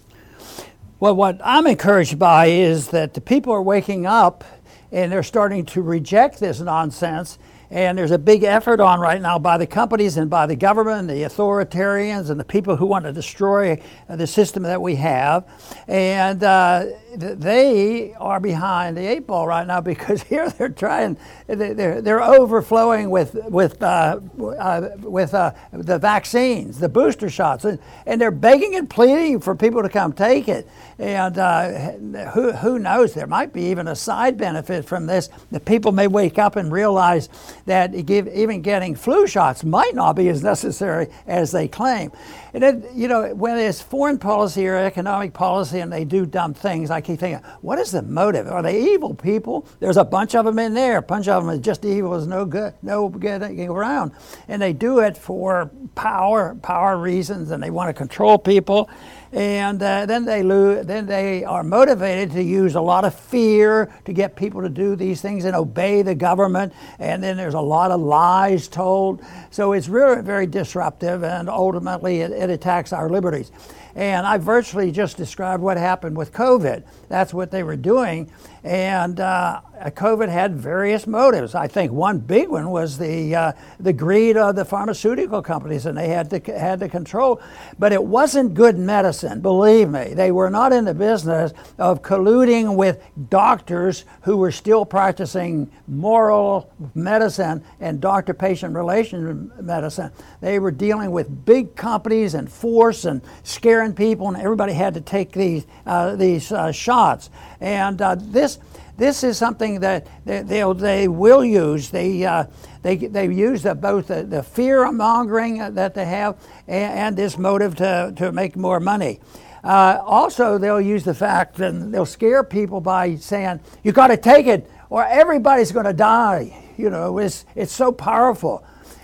Well, 0.99 1.15
what 1.15 1.39
I'm 1.43 1.67
encouraged 1.67 2.17
by 2.17 2.47
is 2.47 2.87
that 2.89 3.13
the 3.13 3.21
people 3.21 3.53
are 3.53 3.61
waking 3.61 4.07
up 4.07 4.43
and 4.91 5.11
they're 5.11 5.23
starting 5.23 5.65
to 5.67 5.81
reject 5.81 6.39
this 6.39 6.59
nonsense 6.59 7.37
and 7.71 7.97
there's 7.97 8.11
a 8.11 8.19
big 8.19 8.43
effort 8.43 8.81
on 8.81 8.99
right 8.99 9.21
now 9.21 9.39
by 9.39 9.57
the 9.57 9.65
companies 9.65 10.17
and 10.17 10.29
by 10.29 10.45
the 10.45 10.55
government, 10.57 10.99
and 10.99 11.09
the 11.09 11.23
authoritarians, 11.23 12.29
and 12.29 12.37
the 12.37 12.43
people 12.43 12.75
who 12.75 12.85
want 12.85 13.05
to 13.05 13.13
destroy 13.13 13.81
the 14.09 14.27
system 14.27 14.63
that 14.63 14.81
we 14.81 14.95
have. 14.95 15.49
And 15.87 16.43
uh, 16.43 16.85
they 17.15 18.13
are 18.15 18.39
behind 18.39 18.95
the 18.95 19.05
eight 19.05 19.27
ball 19.27 19.47
right 19.47 19.65
now 19.67 19.81
because 19.91 20.23
here 20.23 20.49
they're 20.49 20.69
trying, 20.69 21.17
they're, 21.47 22.01
they're 22.01 22.21
overflowing 22.21 23.09
with, 23.09 23.33
with, 23.33 23.81
uh, 23.83 24.19
uh, 24.59 24.89
with 24.99 25.33
uh, 25.33 25.53
the 25.71 25.97
vaccines, 25.97 26.79
the 26.79 26.89
booster 26.89 27.29
shots, 27.29 27.65
and, 27.65 27.79
and 28.05 28.19
they're 28.19 28.31
begging 28.31 28.75
and 28.75 28.89
pleading 28.89 29.39
for 29.39 29.55
people 29.55 29.81
to 29.81 29.89
come 29.89 30.13
take 30.13 30.47
it. 30.47 30.67
And 30.99 31.37
uh, 31.37 31.91
who, 32.31 32.51
who 32.51 32.79
knows, 32.79 33.13
there 33.13 33.27
might 33.27 33.53
be 33.53 33.63
even 33.63 33.87
a 33.87 33.95
side 33.95 34.37
benefit 34.37 34.85
from 34.85 35.07
this. 35.07 35.29
The 35.51 35.59
people 35.59 35.91
may 35.91 36.07
wake 36.07 36.37
up 36.37 36.55
and 36.55 36.71
realize 36.71 37.29
that 37.65 37.93
even 37.95 38.61
getting 38.61 38.95
flu 38.95 39.27
shots 39.27 39.63
might 39.63 39.95
not 39.95 40.13
be 40.13 40.29
as 40.29 40.43
necessary 40.43 41.07
as 41.25 41.51
they 41.51 41.67
claim. 41.67 42.11
And 42.53 42.61
then, 42.61 42.85
you 42.93 43.07
know, 43.07 43.33
when 43.33 43.57
it's 43.57 43.81
foreign 43.81 44.17
policy 44.17 44.67
or 44.67 44.75
economic 44.75 45.33
policy 45.33 45.79
and 45.79 45.91
they 45.91 46.03
do 46.03 46.25
dumb 46.25 46.53
things, 46.53 46.91
I 47.01 47.03
keep 47.03 47.19
thinking, 47.19 47.43
what 47.61 47.79
is 47.79 47.89
the 47.89 48.03
motive? 48.03 48.47
Are 48.47 48.61
they 48.61 48.79
evil 48.93 49.15
people? 49.15 49.67
There's 49.79 49.97
a 49.97 50.05
bunch 50.05 50.35
of 50.35 50.45
them 50.45 50.59
in 50.59 50.75
there. 50.75 50.97
A 50.97 51.01
bunch 51.01 51.27
of 51.27 51.43
them 51.43 51.51
is 51.51 51.59
just 51.59 51.83
evil 51.83 52.13
as 52.13 52.27
no 52.27 52.45
good, 52.45 52.75
no 52.83 53.09
getting 53.09 53.69
around. 53.69 54.11
And 54.47 54.61
they 54.61 54.71
do 54.71 54.99
it 54.99 55.17
for 55.17 55.71
power, 55.95 56.53
power 56.61 56.97
reasons, 56.97 57.49
and 57.49 57.63
they 57.63 57.71
want 57.71 57.89
to 57.89 57.93
control 57.93 58.37
people 58.37 58.87
and 59.33 59.81
uh, 59.81 60.05
then 60.05 60.25
they 60.25 60.41
then 60.41 61.05
they 61.05 61.43
are 61.45 61.63
motivated 61.63 62.31
to 62.31 62.43
use 62.43 62.75
a 62.75 62.81
lot 62.81 63.05
of 63.05 63.15
fear 63.15 63.93
to 64.03 64.11
get 64.11 64.35
people 64.35 64.61
to 64.61 64.69
do 64.69 64.95
these 64.95 65.21
things 65.21 65.45
and 65.45 65.55
obey 65.55 66.01
the 66.01 66.13
government 66.13 66.73
and 66.99 67.23
then 67.23 67.37
there's 67.37 67.53
a 67.53 67.61
lot 67.61 67.91
of 67.91 68.01
lies 68.01 68.67
told 68.67 69.21
so 69.49 69.71
it's 69.71 69.87
really 69.87 70.21
very 70.21 70.45
disruptive 70.45 71.23
and 71.23 71.49
ultimately 71.49 72.19
it, 72.19 72.31
it 72.31 72.49
attacks 72.49 72.91
our 72.91 73.09
liberties 73.09 73.51
and 73.95 74.25
I 74.25 74.37
virtually 74.37 74.91
just 74.91 75.17
described 75.17 75.61
what 75.61 75.77
happened 75.77 76.17
with 76.17 76.33
COVID. 76.33 76.83
That's 77.09 77.33
what 77.33 77.51
they 77.51 77.63
were 77.63 77.75
doing. 77.75 78.31
And 78.63 79.19
uh, 79.19 79.61
COVID 79.89 80.29
had 80.29 80.55
various 80.55 81.07
motives. 81.07 81.55
I 81.55 81.67
think 81.67 81.91
one 81.91 82.19
big 82.19 82.49
one 82.49 82.69
was 82.69 82.97
the, 82.97 83.35
uh, 83.35 83.51
the 83.79 83.93
greed 83.93 84.37
of 84.37 84.55
the 84.55 84.63
pharmaceutical 84.63 85.41
companies, 85.41 85.87
and 85.87 85.97
they 85.97 86.09
had 86.09 86.29
to, 86.29 86.39
had 86.59 86.79
to 86.81 86.89
control. 86.89 87.41
But 87.79 87.91
it 87.91 88.03
wasn't 88.03 88.53
good 88.53 88.77
medicine, 88.77 89.41
believe 89.41 89.89
me. 89.89 90.13
They 90.13 90.31
were 90.31 90.51
not 90.51 90.73
in 90.73 90.85
the 90.85 90.93
business 90.93 91.53
of 91.79 92.03
colluding 92.03 92.75
with 92.75 93.01
doctors 93.29 94.05
who 94.21 94.37
were 94.37 94.51
still 94.51 94.85
practicing 94.85 95.71
moral 95.87 96.71
medicine 96.93 97.63
and 97.79 97.99
doctor 97.99 98.35
patient 98.35 98.75
relation 98.75 99.51
medicine. 99.59 100.11
They 100.39 100.59
were 100.59 100.71
dealing 100.71 101.09
with 101.09 101.45
big 101.45 101.75
companies 101.75 102.35
and 102.35 102.51
force 102.51 103.05
and 103.05 103.21
scaring 103.41 103.93
people, 103.93 104.27
and 104.27 104.37
everybody 104.37 104.73
had 104.73 104.93
to 104.93 105.01
take 105.01 105.31
these 105.31 105.65
uh, 105.87 106.15
these 106.15 106.51
uh, 106.51 106.71
shots. 106.71 107.31
And 107.59 108.01
uh, 108.01 108.15
this 108.55 108.81
this 108.97 109.23
is 109.23 109.37
something 109.37 109.79
that 109.79 110.05
they, 110.25 110.63
they, 110.73 111.07
will 111.07 111.43
use. 111.43 111.89
They, 111.89 112.23
uh, 112.23 112.45
they, 112.83 112.97
they 112.97 113.25
use 113.25 113.63
the, 113.63 113.73
both 113.73 114.07
the, 114.07 114.23
the 114.23 114.43
fear 114.43 114.91
mongering 114.91 115.57
that 115.73 115.95
they 115.95 116.05
have 116.05 116.37
and, 116.67 116.99
and, 116.99 117.17
this 117.17 117.37
motive 117.37 117.75
to, 117.77 118.13
to 118.17 118.31
make 118.31 118.55
more 118.55 118.79
money. 118.79 119.19
Uh, 119.63 120.01
also, 120.03 120.57
they'll 120.57 120.81
use 120.81 121.03
the 121.03 121.13
fact 121.13 121.59
and 121.59 121.93
they'll 121.93 122.05
scare 122.05 122.43
people 122.43 122.81
by 122.81 123.15
saying, 123.15 123.59
you 123.83 123.91
got 123.91 124.07
to 124.07 124.17
take 124.17 124.47
it 124.47 124.69
or 124.89 125.05
everybody's 125.05 125.71
going 125.71 125.85
to 125.85 125.93
die. 125.93 126.55
You 126.77 126.89
know, 126.89 127.17
it's, 127.17 127.45
it's 127.55 127.73
so 127.73 127.91
powerful. 127.91 128.63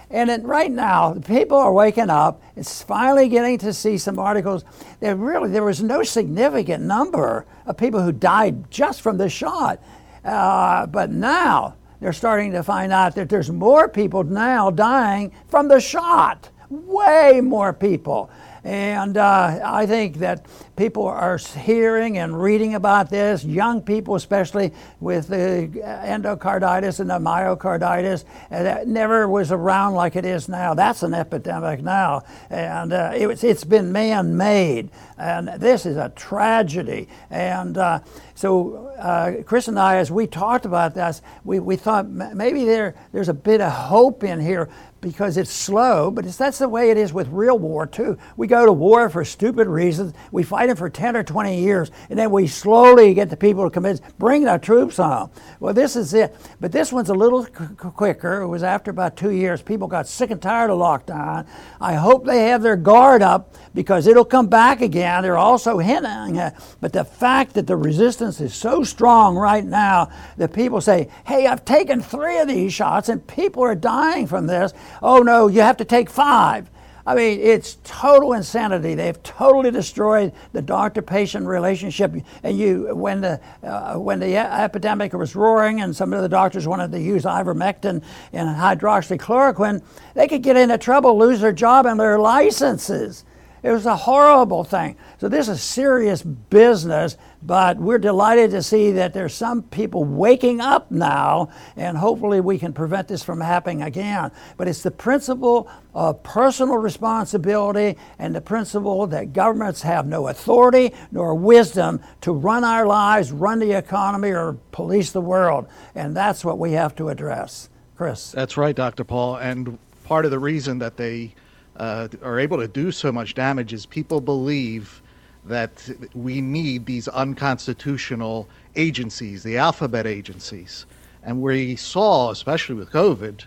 And 0.10 0.30
it, 0.30 0.44
right 0.44 0.72
now, 0.72 1.16
people 1.26 1.58
are 1.58 1.74
waking 1.74 2.10
up. 2.10 2.42
It's 2.56 2.82
finally 2.82 3.28
getting 3.28 3.58
to 3.60 3.74
see 3.74 3.98
some 3.98 4.20
articles 4.20 4.64
that 5.02 5.16
really 5.18 5.50
there 5.50 5.64
was 5.64 5.84
no 5.84 6.04
significant 6.04 6.84
number 6.84 7.46
of 7.66 7.78
people 7.78 8.02
who 8.02 8.14
died 8.14 8.72
just 8.72 9.02
from 9.02 9.18
the 9.18 9.30
shot. 9.30 9.82
Uh, 10.24 10.86
but 10.88 11.12
now 11.12 11.76
they're 12.00 12.14
starting 12.14 12.52
to 12.54 12.64
find 12.64 12.92
out 12.92 13.16
that 13.16 13.28
there's 13.28 13.52
more 13.52 13.90
people 13.90 14.24
now 14.24 14.70
dying 14.70 15.34
from 15.48 15.68
the 15.68 15.80
shot. 15.80 16.50
Way 16.70 17.42
more 17.42 17.74
people. 17.74 18.30
And 18.68 19.16
uh, 19.16 19.62
I 19.64 19.86
think 19.86 20.18
that 20.18 20.46
people 20.76 21.06
are 21.06 21.38
hearing 21.38 22.18
and 22.18 22.38
reading 22.38 22.76
about 22.76 23.10
this, 23.10 23.46
young 23.46 23.82
people 23.82 24.16
especially 24.16 24.74
with 25.00 25.30
the 25.30 25.70
endocarditis 26.06 27.00
and 27.00 27.10
the 27.10 27.18
myocarditis. 27.18 28.26
that 28.50 28.86
never 28.86 29.30
was 29.30 29.54
around 29.54 29.94
like 29.94 30.18
it 30.18 30.26
is 30.26 30.50
now. 30.50 30.74
That's 30.74 31.02
an 31.02 31.14
epidemic 31.14 31.82
now. 31.82 32.24
And 32.50 32.92
uh, 32.92 33.14
it, 33.16 33.40
has 33.40 33.64
been 33.64 33.94
man 33.94 34.36
made. 34.36 34.90
And 35.18 35.48
this 35.62 35.86
is 35.86 35.96
a 35.96 36.10
tragedy. 36.10 37.08
And 37.30 37.78
uh, 37.78 38.02
so, 38.36 38.88
uh, 39.00 39.44
Chris 39.44 39.70
and 39.70 39.80
I, 39.80 39.96
as 39.96 40.12
we 40.12 40.28
talked 40.28 40.66
about 40.66 40.94
this, 40.94 41.22
we, 41.46 41.60
we 41.60 41.78
thought 41.78 42.10
maybe 42.10 42.66
there, 42.66 42.96
there's 43.14 43.30
a 43.30 43.34
bit 43.34 43.62
of 43.62 43.72
hope 43.72 44.26
in 44.26 44.42
here 44.42 44.70
because 45.02 45.38
it's 45.38 45.52
slow, 45.52 46.12
but 46.12 46.26
it's, 46.26 46.38
that's 46.38 46.58
the 46.60 46.70
way 46.70 46.90
it 46.90 46.98
is 46.98 47.14
with 47.14 47.28
real 47.30 47.58
war 47.58 47.86
too. 47.86 48.18
We 48.36 48.48
go 48.48 48.66
to 48.66 48.72
war 48.72 49.10
for 49.10 49.24
stupid 49.24 49.68
reasons. 49.68 50.14
We 50.32 50.44
fight 50.44 50.70
it 50.70 50.78
for 50.78 50.90
10 50.90 51.16
or 51.16 51.24
20 51.24 51.62
years, 51.62 51.92
and 52.10 52.18
then 52.18 52.32
we 52.32 52.48
slowly 52.48 53.14
get 53.14 53.30
the 53.30 53.38
people 53.38 53.64
to 53.64 53.70
commit, 53.70 54.02
bring 54.18 54.44
the 54.44 54.58
troops 54.58 54.98
home. 54.98 55.30
Well, 55.60 55.74
this 55.74 55.96
is 55.96 56.14
it. 56.14 56.36
But 56.60 56.72
this 56.72 56.92
one's 56.92 57.10
a 57.10 57.14
little 57.14 57.46
quicker. 57.46 58.42
It 58.42 58.48
was 58.48 58.64
after 58.64 58.92
about 58.92 59.16
two 59.16 59.32
years. 59.32 59.62
People 59.62 59.88
got 59.88 60.08
sick 60.08 60.32
and 60.32 60.42
tired 60.42 60.70
of 60.70 60.80
lockdown. 60.80 61.48
I 61.80 61.94
hope 61.94 62.26
they 62.26 62.48
have 62.48 62.62
their 62.62 62.76
guard 62.76 63.22
up 63.22 63.56
because 63.74 64.08
it'll 64.08 64.26
come 64.26 64.48
back 64.48 64.82
again. 64.82 65.24
They're 65.24 65.38
also 65.38 65.78
hinting 65.78 66.38
at, 66.40 66.60
but 66.82 66.94
the 66.94 67.04
fact 67.06 67.54
that 67.54 67.68
the 67.68 67.76
resistance 67.76 68.42
is 68.42 68.54
so 68.54 68.84
strong 68.84 69.36
right 69.36 69.64
now 69.64 70.10
that 70.38 70.54
people 70.54 70.82
say, 70.82 71.10
hey, 71.26 71.48
I've 71.48 71.66
taken 71.66 72.02
three 72.02 72.40
of 72.40 72.48
these 72.48 72.74
shots 72.74 73.10
and 73.10 73.26
people 73.28 73.64
are 73.64 73.76
dying 73.76 74.28
from 74.28 74.48
this. 74.48 74.74
Oh 75.02 75.20
no, 75.20 75.48
you 75.48 75.62
have 75.62 75.78
to 75.78 75.86
take 75.86 76.10
five. 76.10 76.70
I 77.06 77.16
mean, 77.16 77.40
it's 77.40 77.78
total 77.86 78.34
insanity. 78.34 78.94
They've 78.94 79.24
totally 79.24 79.72
destroyed 79.72 80.34
the 80.52 80.62
doctor-patient 80.62 81.46
relationship. 81.46 82.14
And 82.44 82.58
you, 82.58 82.94
when 82.94 83.22
the 83.22 83.40
uh, 83.64 83.96
when 83.96 84.20
the 84.20 84.36
epidemic 84.36 85.14
was 85.14 85.34
roaring, 85.34 85.80
and 85.80 85.96
some 85.96 86.12
of 86.12 86.22
the 86.22 86.28
doctors 86.28 86.68
wanted 86.68 86.92
to 86.92 87.00
use 87.00 87.24
ivermectin 87.24 88.04
and 88.34 88.58
hydroxychloroquine, 88.58 89.82
they 90.16 90.28
could 90.28 90.44
get 90.44 90.58
into 90.58 90.78
trouble, 90.78 91.18
lose 91.18 91.40
their 91.40 91.54
job 91.54 91.86
and 91.86 91.98
their 91.98 92.20
licenses. 92.20 93.24
It 93.64 93.72
was 93.72 93.86
a 93.86 93.96
horrible 93.96 94.64
thing. 94.64 94.96
So 95.20 95.28
this 95.28 95.50
is 95.50 95.62
serious 95.62 96.22
business, 96.22 97.18
but 97.42 97.78
we're 97.78 97.98
delighted 97.98 98.52
to 98.52 98.62
see 98.62 98.92
that 98.92 99.14
there's 99.14 99.34
some 99.34 99.64
people 99.64 100.04
waking 100.04 100.62
up 100.62 100.92
now, 100.92 101.50
and 101.76 101.98
hopefully 101.98 102.40
we 102.40 102.60
can 102.60 102.72
prevent 102.74 103.08
this 103.08 103.24
from 103.24 103.42
happening 103.42 103.82
again. 103.82 104.32
But 104.58 104.68
it's 104.68 104.84
the 104.84 104.92
principle 104.92 105.70
of 105.94 106.22
personal 106.24 106.78
responsibility 106.78 107.98
and 108.20 108.36
the 108.36 108.42
principle 108.42 109.08
that 109.08 109.34
governments 109.34 109.82
have 109.82 110.06
no 110.06 110.28
authority 110.28 110.94
nor 111.12 111.34
wisdom 111.34 112.00
to 112.22 112.32
run 112.32 112.64
our 112.64 112.86
lives, 112.86 113.32
run 113.32 113.60
the 113.60 113.72
economy, 113.72 114.30
or 114.30 114.58
police 114.72 115.12
the 115.12 115.22
world. 115.22 115.68
And 115.96 116.16
that's 116.16 116.46
what 116.46 116.60
we 116.60 116.74
have 116.74 116.96
to 116.98 117.10
address. 117.10 117.70
Chris. 117.96 118.32
That's 118.32 118.58
right, 118.58 118.76
Dr. 118.76 119.04
Paul. 119.04 119.38
And 119.38 119.80
part 120.04 120.26
of 120.26 120.32
the 120.32 120.40
reason 120.40 120.78
that 120.80 120.98
they 120.98 121.34
uh, 121.78 122.08
are 122.24 122.40
able 122.40 122.58
to 122.58 122.68
do 122.68 122.92
so 122.92 123.12
much 123.12 123.34
damage 123.36 123.72
is 123.72 123.86
people 123.86 124.20
believe 124.20 125.02
that 125.46 125.90
we 126.14 126.42
need 126.42 126.86
these 126.86 127.08
unconstitutional 127.08 128.48
agencies, 128.76 129.44
the 129.44 129.58
alphabet 129.58 130.06
agencies. 130.06 130.86
And 131.24 131.42
we 131.42 131.76
saw, 131.76 132.32
especially 132.32 132.76
with 132.76 132.90
COVID, 132.92 133.46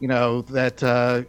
you 0.00 0.08
know, 0.08 0.42
that, 0.42 0.82
uh, 0.82 1.22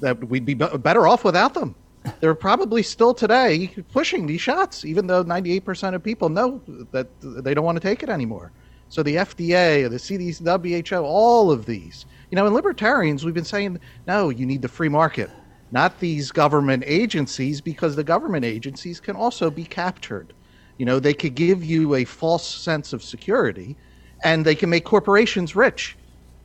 that 0.00 0.22
we'd 0.28 0.44
be 0.44 0.54
better 0.54 1.06
off 1.06 1.24
without 1.24 1.54
them. 1.54 1.74
They're 2.20 2.34
probably 2.34 2.82
still 2.82 3.14
today 3.14 3.74
pushing 3.92 4.26
these 4.26 4.40
shots, 4.40 4.84
even 4.84 5.06
though 5.06 5.24
98% 5.24 5.94
of 5.94 6.02
people 6.02 6.28
know 6.28 6.60
that 6.92 7.08
they 7.22 7.54
don't 7.54 7.64
want 7.64 7.76
to 7.76 7.80
take 7.80 8.02
it 8.02 8.10
anymore. 8.10 8.52
So 8.90 9.02
the 9.02 9.16
FDA, 9.16 9.88
the 9.88 9.96
CDC, 9.96 10.88
WHO, 10.88 10.96
all 11.02 11.50
of 11.50 11.64
these. 11.64 12.04
You 12.30 12.36
know, 12.36 12.46
in 12.46 12.52
libertarians, 12.52 13.24
we've 13.24 13.34
been 13.34 13.44
saying, 13.44 13.80
no, 14.06 14.28
you 14.28 14.44
need 14.44 14.60
the 14.60 14.68
free 14.68 14.90
market 14.90 15.30
not 15.74 16.00
these 16.00 16.32
government 16.32 16.84
agencies, 16.86 17.60
because 17.60 17.96
the 17.96 18.04
government 18.04 18.46
agencies 18.46 19.00
can 19.00 19.16
also 19.16 19.50
be 19.50 19.66
captured. 19.66 20.34
You 20.78 20.86
know, 20.86 21.00
they 21.00 21.14
could 21.14 21.36
give 21.36 21.64
you 21.64 21.96
a 21.96 22.04
false 22.06 22.48
sense 22.64 22.94
of 22.94 23.04
security, 23.04 23.78
and 24.24 24.46
they 24.46 24.56
can 24.56 24.70
make 24.70 24.86
corporations 24.86 25.56
rich. 25.56 25.98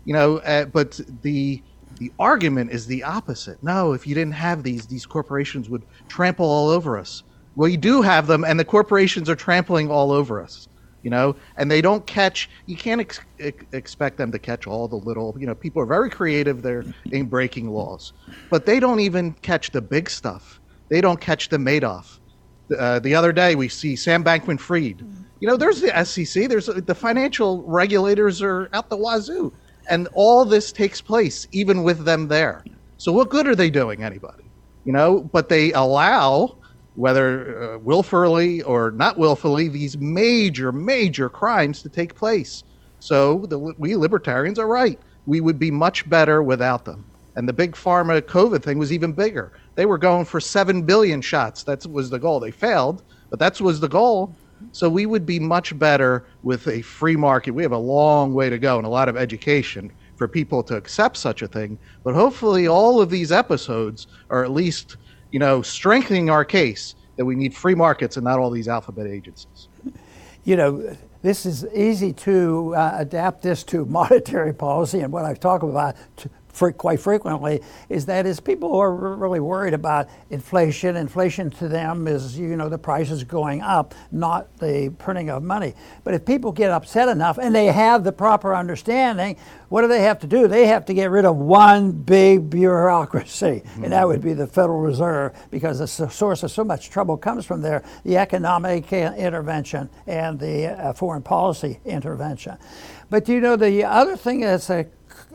You 0.05 0.15
know, 0.15 0.39
uh, 0.39 0.65
but 0.67 0.99
the 1.23 1.63
the 1.99 2.13
argument 2.19 2.71
is 2.71 2.87
the 2.87 3.03
opposite. 3.03 3.59
No, 3.63 3.93
if 3.93 4.07
you 4.07 4.15
didn't 4.15 4.33
have 4.35 4.63
these, 4.63 4.87
these 4.87 5.05
corporations 5.05 5.69
would 5.69 5.85
trample 6.09 6.47
all 6.47 6.69
over 6.69 6.97
us. 6.97 7.23
Well, 7.55 7.69
you 7.69 7.77
do 7.77 8.01
have 8.03 8.27
them, 8.27 8.45
and 8.45 8.59
the 8.59 8.65
corporations 8.65 9.29
are 9.29 9.35
trampling 9.35 9.91
all 9.91 10.11
over 10.11 10.41
us 10.43 10.67
you 11.01 11.09
know? 11.09 11.35
And 11.57 11.69
they 11.69 11.81
don't 11.81 12.05
catch 12.05 12.49
you 12.65 12.77
can't 12.77 13.01
ex- 13.01 13.19
ex- 13.39 13.65
expect 13.73 14.17
them 14.17 14.31
to 14.31 14.39
catch 14.39 14.67
all 14.67 14.87
the 14.87 14.95
little 14.95 15.35
you 15.39 15.47
know 15.47 15.55
people 15.55 15.81
are 15.81 15.85
very 15.85 16.09
creative 16.09 16.61
they're 16.61 16.85
in 17.11 17.27
breaking 17.27 17.69
laws. 17.69 18.13
But 18.49 18.65
they 18.65 18.79
don't 18.79 18.99
even 18.99 19.33
catch 19.33 19.71
the 19.71 19.81
big 19.81 20.09
stuff. 20.09 20.59
They 20.89 21.01
don't 21.01 21.21
catch 21.21 21.49
the 21.49 21.57
madoff. 21.57 22.19
Uh, 22.77 22.99
the 22.99 23.15
other 23.15 23.31
day 23.31 23.55
we 23.55 23.67
see 23.67 23.95
sam 23.95 24.23
bankman 24.23 24.59
fried 24.59 25.01
you 25.39 25.47
know 25.47 25.57
there's 25.57 25.81
the 25.81 26.05
sec 26.05 26.49
there's 26.49 26.67
the 26.67 26.95
financial 26.95 27.63
regulators 27.67 28.41
are 28.41 28.69
out 28.73 28.89
the 28.89 28.97
wazoo. 28.97 29.53
And 29.89 30.07
all 30.13 30.45
this 30.45 30.71
takes 30.71 31.01
place 31.01 31.47
even 31.51 31.81
with 31.81 32.05
them 32.05 32.27
there. 32.27 32.63
So 32.97 33.11
what 33.11 33.31
good 33.31 33.47
are 33.47 33.55
they 33.55 33.71
doing 33.71 34.03
anybody? 34.03 34.51
You 34.83 34.93
know 34.93 35.29
but 35.31 35.49
they 35.49 35.71
allow 35.71 36.58
whether 36.99 37.75
uh, 37.75 37.77
willfully 37.77 38.61
or 38.63 38.91
not 38.91 39.17
willfully, 39.17 39.69
these 39.69 39.97
major, 39.97 40.73
major 40.73 41.29
crimes 41.29 41.81
to 41.81 41.87
take 41.87 42.13
place. 42.13 42.65
So 42.99 43.45
the, 43.47 43.57
we 43.57 43.95
libertarians 43.95 44.59
are 44.59 44.67
right. 44.67 44.99
We 45.25 45.39
would 45.39 45.57
be 45.57 45.71
much 45.71 46.09
better 46.09 46.43
without 46.43 46.83
them. 46.83 47.05
And 47.37 47.47
the 47.47 47.53
big 47.53 47.71
pharma 47.71 48.21
COVID 48.21 48.61
thing 48.61 48.77
was 48.77 48.91
even 48.91 49.13
bigger. 49.13 49.53
They 49.75 49.85
were 49.85 49.97
going 49.97 50.25
for 50.25 50.41
7 50.41 50.81
billion 50.81 51.21
shots. 51.21 51.63
That 51.63 51.85
was 51.85 52.09
the 52.09 52.19
goal. 52.19 52.41
They 52.41 52.51
failed, 52.51 53.01
but 53.29 53.39
that 53.39 53.61
was 53.61 53.79
the 53.79 53.87
goal. 53.87 54.35
So 54.73 54.89
we 54.89 55.05
would 55.05 55.25
be 55.25 55.39
much 55.39 55.79
better 55.79 56.25
with 56.43 56.67
a 56.67 56.81
free 56.81 57.15
market. 57.15 57.51
We 57.51 57.63
have 57.63 57.71
a 57.71 57.77
long 57.77 58.33
way 58.33 58.49
to 58.49 58.59
go 58.59 58.75
and 58.75 58.85
a 58.85 58.89
lot 58.89 59.07
of 59.07 59.15
education 59.15 59.89
for 60.17 60.27
people 60.27 60.63
to 60.63 60.75
accept 60.75 61.15
such 61.15 61.43
a 61.43 61.47
thing. 61.47 61.79
But 62.03 62.13
hopefully, 62.13 62.67
all 62.67 62.99
of 62.99 63.09
these 63.09 63.31
episodes 63.31 64.07
are 64.29 64.43
at 64.43 64.51
least 64.51 64.97
you 65.31 65.39
know, 65.39 65.61
strengthening 65.61 66.29
our 66.29 66.45
case 66.45 66.95
that 67.17 67.25
we 67.25 67.35
need 67.35 67.53
free 67.55 67.75
markets 67.75 68.17
and 68.17 68.23
not 68.23 68.39
all 68.39 68.49
these 68.49 68.67
alphabet 68.67 69.07
agencies. 69.07 69.67
You 70.43 70.55
know, 70.55 70.97
this 71.21 71.45
is 71.45 71.65
easy 71.73 72.13
to 72.13 72.73
uh, 72.75 72.95
adapt 72.95 73.41
this 73.41 73.63
to 73.65 73.85
monetary 73.99 74.53
policy 74.53 75.01
and 75.01 75.11
what 75.11 75.25
I've 75.25 75.39
talked 75.39 75.63
about 75.63 75.95
quite 76.77 76.99
frequently 76.99 77.61
is 77.89 78.05
that 78.05 78.25
is 78.25 78.39
people 78.39 78.69
who 78.69 78.79
are 78.79 79.15
really 79.15 79.39
worried 79.39 79.73
about 79.73 80.09
inflation. 80.29 80.95
Inflation 80.95 81.49
to 81.51 81.67
them 81.67 82.07
is 82.07 82.37
you 82.37 82.55
know 82.55 82.69
the 82.69 82.77
prices 82.77 83.23
going 83.23 83.61
up, 83.61 83.95
not 84.11 84.55
the 84.57 84.93
printing 84.97 85.29
of 85.29 85.43
money. 85.43 85.73
But 86.03 86.13
if 86.13 86.25
people 86.25 86.51
get 86.51 86.71
upset 86.71 87.09
enough 87.09 87.37
and 87.37 87.55
they 87.55 87.67
have 87.67 88.03
the 88.03 88.11
proper 88.11 88.55
understanding, 88.55 89.37
what 89.69 89.81
do 89.81 89.87
they 89.87 90.01
have 90.01 90.19
to 90.19 90.27
do? 90.27 90.47
They 90.47 90.67
have 90.67 90.85
to 90.85 90.93
get 90.93 91.11
rid 91.11 91.25
of 91.25 91.37
one 91.37 91.91
big 91.91 92.49
bureaucracy, 92.49 93.63
mm-hmm. 93.63 93.83
and 93.83 93.93
that 93.93 94.07
would 94.07 94.21
be 94.21 94.33
the 94.33 94.47
Federal 94.47 94.79
Reserve, 94.79 95.33
because 95.51 95.79
the 95.79 95.87
source 95.87 96.43
of 96.43 96.51
so 96.51 96.63
much 96.63 96.89
trouble 96.89 97.17
comes 97.17 97.45
from 97.45 97.61
there: 97.61 97.83
the 98.03 98.17
economic 98.17 98.91
intervention 98.91 99.89
and 100.07 100.39
the 100.39 100.67
uh, 100.67 100.93
foreign 100.93 101.21
policy 101.21 101.79
intervention. 101.85 102.57
But 103.09 103.27
you 103.27 103.39
know 103.39 103.55
the 103.55 103.83
other 103.83 104.15
thing 104.15 104.41
that's 104.41 104.69
a 104.69 104.85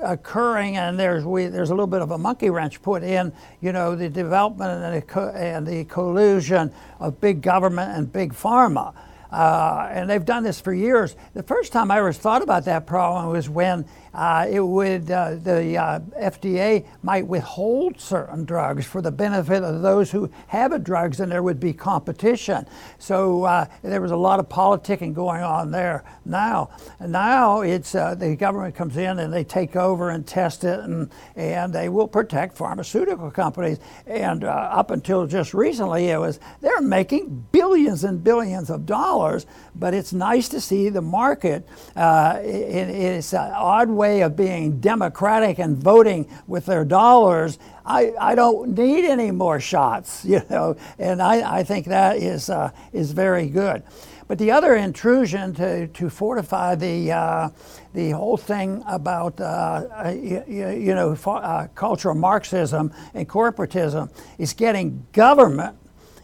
occurring, 0.02 0.76
and 0.76 0.98
there's 0.98 1.24
we, 1.24 1.46
there's 1.46 1.70
a 1.70 1.74
little 1.74 1.87
bit 1.87 2.02
of 2.02 2.11
a 2.11 2.18
monkey 2.18 2.50
wrench 2.50 2.83
put 2.83 3.02
in. 3.02 3.33
You 3.61 3.72
know, 3.72 3.94
the 3.94 4.09
development 4.09 4.83
and 4.83 4.96
the, 4.96 5.02
co- 5.02 5.30
and 5.30 5.66
the 5.66 5.85
collusion 5.85 6.72
of 7.00 7.20
big 7.20 7.42
government 7.42 7.96
and 7.96 8.12
big 8.12 8.33
pharma. 8.33 8.94
Uh, 9.30 9.88
and 9.90 10.09
they've 10.09 10.24
done 10.24 10.44
this 10.44 10.61
for 10.61 10.72
years. 10.72 11.16
The 11.35 11.42
first 11.42 11.72
time 11.72 11.90
I 11.90 11.98
ever 11.98 12.12
thought 12.12 12.42
about 12.42 12.66
that 12.66 12.87
problem 12.87 13.33
was 13.33 13.48
when 13.48 13.85
uh, 14.14 14.46
it 14.48 14.61
would 14.61 15.11
uh, 15.11 15.35
the 15.35 15.77
uh, 15.77 15.98
FDA 16.20 16.87
might 17.03 17.27
withhold 17.27 18.00
certain 18.00 18.44
drugs 18.44 18.87
for 18.87 19.03
the 19.03 19.11
benefit 19.11 19.64
of 19.64 19.83
those 19.83 20.12
who 20.12 20.31
have 20.46 20.70
the 20.70 20.79
drugs, 20.79 21.18
and 21.18 21.33
there 21.33 21.42
would 21.42 21.59
be 21.59 21.72
competition. 21.72 22.64
So 22.98 23.44
uh, 23.44 23.66
there 23.83 24.00
was 24.00 24.12
a 24.12 24.16
lot 24.16 24.38
of 24.38 24.48
politicking 24.48 25.14
going 25.14 25.42
on 25.42 25.72
there. 25.72 26.05
Now, 26.24 26.70
now 27.00 27.62
it's 27.62 27.94
uh, 27.94 28.14
the 28.14 28.37
government 28.37 28.77
comes 28.77 28.96
in 28.96 29.18
and 29.18 29.33
they 29.33 29.42
take 29.42 29.74
over 29.74 30.11
and 30.11 30.24
test 30.24 30.62
it, 30.62 30.79
and 30.79 31.11
and 31.35 31.72
they 31.72 31.88
will 31.88 32.09
protect 32.09 32.57
pharmaceutical 32.57 33.33
companies. 33.33 33.79
And 34.07 34.44
uh, 34.44 34.48
up 34.48 34.92
until 34.92 35.27
just 35.27 35.55
recently, 35.55 36.11
it 36.11 36.18
was 36.18 36.38
they're 36.61 36.81
making 36.81 37.46
billions 37.50 38.05
and 38.05 38.22
billions 38.22 38.70
of 38.70 38.87
dollars. 38.87 39.44
But 39.74 39.92
it's 39.92 40.12
nice 40.12 40.48
to 40.50 40.61
see 40.61 40.88
the 40.88 41.03
market 41.03 41.66
in, 41.96 42.90
in 42.90 43.12
its 43.14 43.35
odd 43.35 43.90
way 43.90 44.04
way 44.05 44.21
of 44.21 44.37
being 44.37 44.81
democratic 44.81 45.59
and 45.59 45.79
voting 45.79 46.29
with 46.47 46.67
their 46.67 46.85
dollars, 46.85 47.59
I, 47.87 48.12
I 48.21 48.35
don't 48.35 48.77
need 48.77 49.07
any 49.07 49.31
more 49.31 49.59
shots, 49.61 50.25
you 50.33 50.43
know, 50.51 50.77
and 50.99 51.23
I, 51.23 51.61
I 51.61 51.64
think 51.64 51.87
that 51.87 52.19
is, 52.19 52.51
uh, 52.51 52.71
is 52.93 53.12
very 53.12 53.49
good. 53.49 53.83
But 54.29 54.38
the 54.38 54.51
other 54.51 54.75
intrusion 54.75 55.55
to, 55.55 55.87
to 55.87 56.11
fortify 56.11 56.75
the, 56.75 57.12
uh, 57.12 57.49
the 57.95 58.11
whole 58.11 58.37
thing 58.37 58.83
about, 58.87 59.40
uh, 59.40 60.12
you, 60.14 60.43
you, 60.49 60.95
know, 60.95 61.17
uh, 61.27 61.69
cultural 61.75 62.14
Marxism 62.14 62.93
and 63.14 63.27
corporatism 63.27 64.11
is 64.38 64.53
getting 64.53 65.07
government 65.12 65.77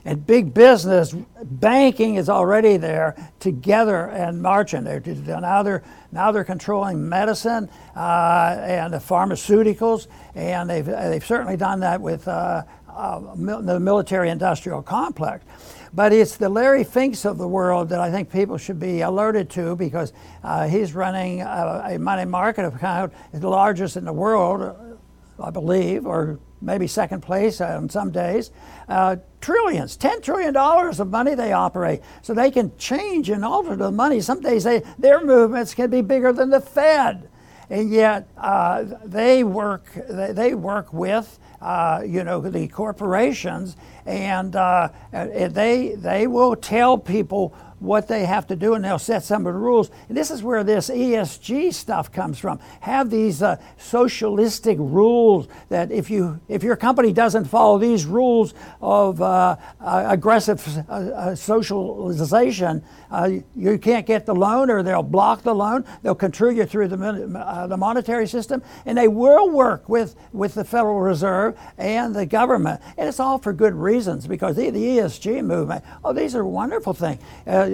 and 0.04 0.26
big 0.26 0.54
business, 0.54 1.14
banking 1.42 2.14
is 2.14 2.28
already 2.28 2.76
there 2.76 3.16
together 3.38 4.06
and 4.06 4.40
marching. 4.40 4.84
They're, 4.84 5.00
now, 5.00 5.62
they're, 5.62 5.82
now 6.10 6.32
they're 6.32 6.44
controlling 6.44 7.08
medicine 7.08 7.68
uh, 7.94 8.56
and 8.60 8.94
the 8.94 8.98
pharmaceuticals, 8.98 10.06
and 10.34 10.70
they've, 10.70 10.86
they've 10.86 11.24
certainly 11.24 11.56
done 11.56 11.80
that 11.80 12.00
with 12.00 12.26
uh, 12.26 12.62
uh, 12.88 13.20
the 13.34 13.78
military 13.78 14.30
industrial 14.30 14.82
complex. 14.82 15.44
But 15.92 16.12
it's 16.12 16.36
the 16.36 16.48
Larry 16.48 16.84
Finks 16.84 17.24
of 17.24 17.36
the 17.36 17.48
world 17.48 17.88
that 17.88 18.00
I 18.00 18.10
think 18.10 18.30
people 18.30 18.56
should 18.58 18.78
be 18.78 19.00
alerted 19.00 19.50
to 19.50 19.74
because 19.74 20.12
uh, 20.44 20.68
he's 20.68 20.94
running 20.94 21.42
a, 21.42 21.82
a 21.90 21.98
money 21.98 22.24
market 22.24 22.64
account, 22.64 23.12
the 23.32 23.48
largest 23.48 23.96
in 23.96 24.04
the 24.04 24.12
world, 24.12 24.76
I 25.42 25.50
believe, 25.50 26.06
or 26.06 26.38
maybe 26.60 26.86
second 26.86 27.22
place 27.22 27.60
on 27.60 27.88
some 27.88 28.10
days. 28.10 28.50
Uh, 28.88 29.16
trillions, 29.40 29.96
$10 29.96 30.22
trillion 30.22 30.54
of 30.56 31.08
money 31.08 31.34
they 31.34 31.52
operate. 31.52 32.02
So 32.22 32.34
they 32.34 32.50
can 32.50 32.76
change 32.76 33.30
and 33.30 33.44
alter 33.44 33.76
the 33.76 33.90
money. 33.90 34.20
Some 34.20 34.40
days 34.40 34.64
they, 34.64 34.82
their 34.98 35.24
movements 35.24 35.74
can 35.74 35.90
be 35.90 36.02
bigger 36.02 36.32
than 36.32 36.50
the 36.50 36.60
Fed. 36.60 37.28
and 37.70 37.90
yet 37.90 38.28
uh, 38.36 38.84
they 39.04 39.44
work 39.44 39.84
they, 40.08 40.32
they 40.32 40.54
work 40.54 40.92
with 40.92 41.38
uh, 41.62 42.02
you 42.04 42.24
know 42.24 42.40
the 42.40 42.66
corporations, 42.68 43.76
and 44.06 44.56
uh, 44.56 44.88
they 45.12 45.94
they 45.96 46.26
will 46.26 46.56
tell 46.56 46.98
people 46.98 47.54
what 47.80 48.08
they 48.08 48.26
have 48.26 48.46
to 48.46 48.56
do 48.56 48.74
and 48.74 48.84
they'll 48.84 48.98
set 48.98 49.24
some 49.24 49.46
of 49.46 49.54
the 49.54 49.58
rules. 49.58 49.90
And 50.08 50.16
this 50.16 50.30
is 50.30 50.42
where 50.42 50.62
this 50.62 50.90
ESG 50.90 51.72
stuff 51.72 52.12
comes 52.12 52.38
from. 52.38 52.60
Have 52.80 53.10
these 53.10 53.42
uh, 53.42 53.56
socialistic 53.78 54.76
rules 54.78 55.48
that 55.70 55.90
if 55.90 56.10
you 56.10 56.40
if 56.48 56.62
your 56.62 56.76
company 56.76 57.12
doesn't 57.12 57.46
follow 57.46 57.78
these 57.78 58.04
rules 58.04 58.54
of 58.80 59.20
uh, 59.20 59.56
uh, 59.80 60.04
aggressive 60.08 60.64
uh, 60.88 60.92
uh, 60.92 61.34
socialization, 61.34 62.84
uh, 63.10 63.30
you 63.56 63.78
can't 63.78 64.06
get 64.06 64.26
the 64.26 64.34
loan 64.34 64.70
or 64.70 64.82
they'll 64.82 65.02
block 65.02 65.42
the 65.42 65.54
loan. 65.54 65.84
They'll 66.02 66.14
control 66.14 66.52
you 66.52 66.66
through 66.66 66.88
the, 66.88 66.96
the 66.96 67.76
monetary 67.76 68.26
system 68.26 68.62
and 68.84 68.96
they 68.96 69.08
will 69.08 69.50
work 69.50 69.88
with, 69.88 70.14
with 70.32 70.54
the 70.54 70.64
Federal 70.64 71.00
Reserve 71.00 71.58
and 71.78 72.14
the 72.14 72.26
government. 72.26 72.80
And 72.98 73.08
it's 73.08 73.20
all 73.20 73.38
for 73.38 73.52
good 73.52 73.74
reasons 73.74 74.26
because 74.26 74.56
the, 74.56 74.70
the 74.70 74.98
ESG 74.98 75.44
movement, 75.44 75.84
oh, 76.04 76.12
these 76.12 76.34
are 76.34 76.44
wonderful 76.44 76.92
things 76.92 77.20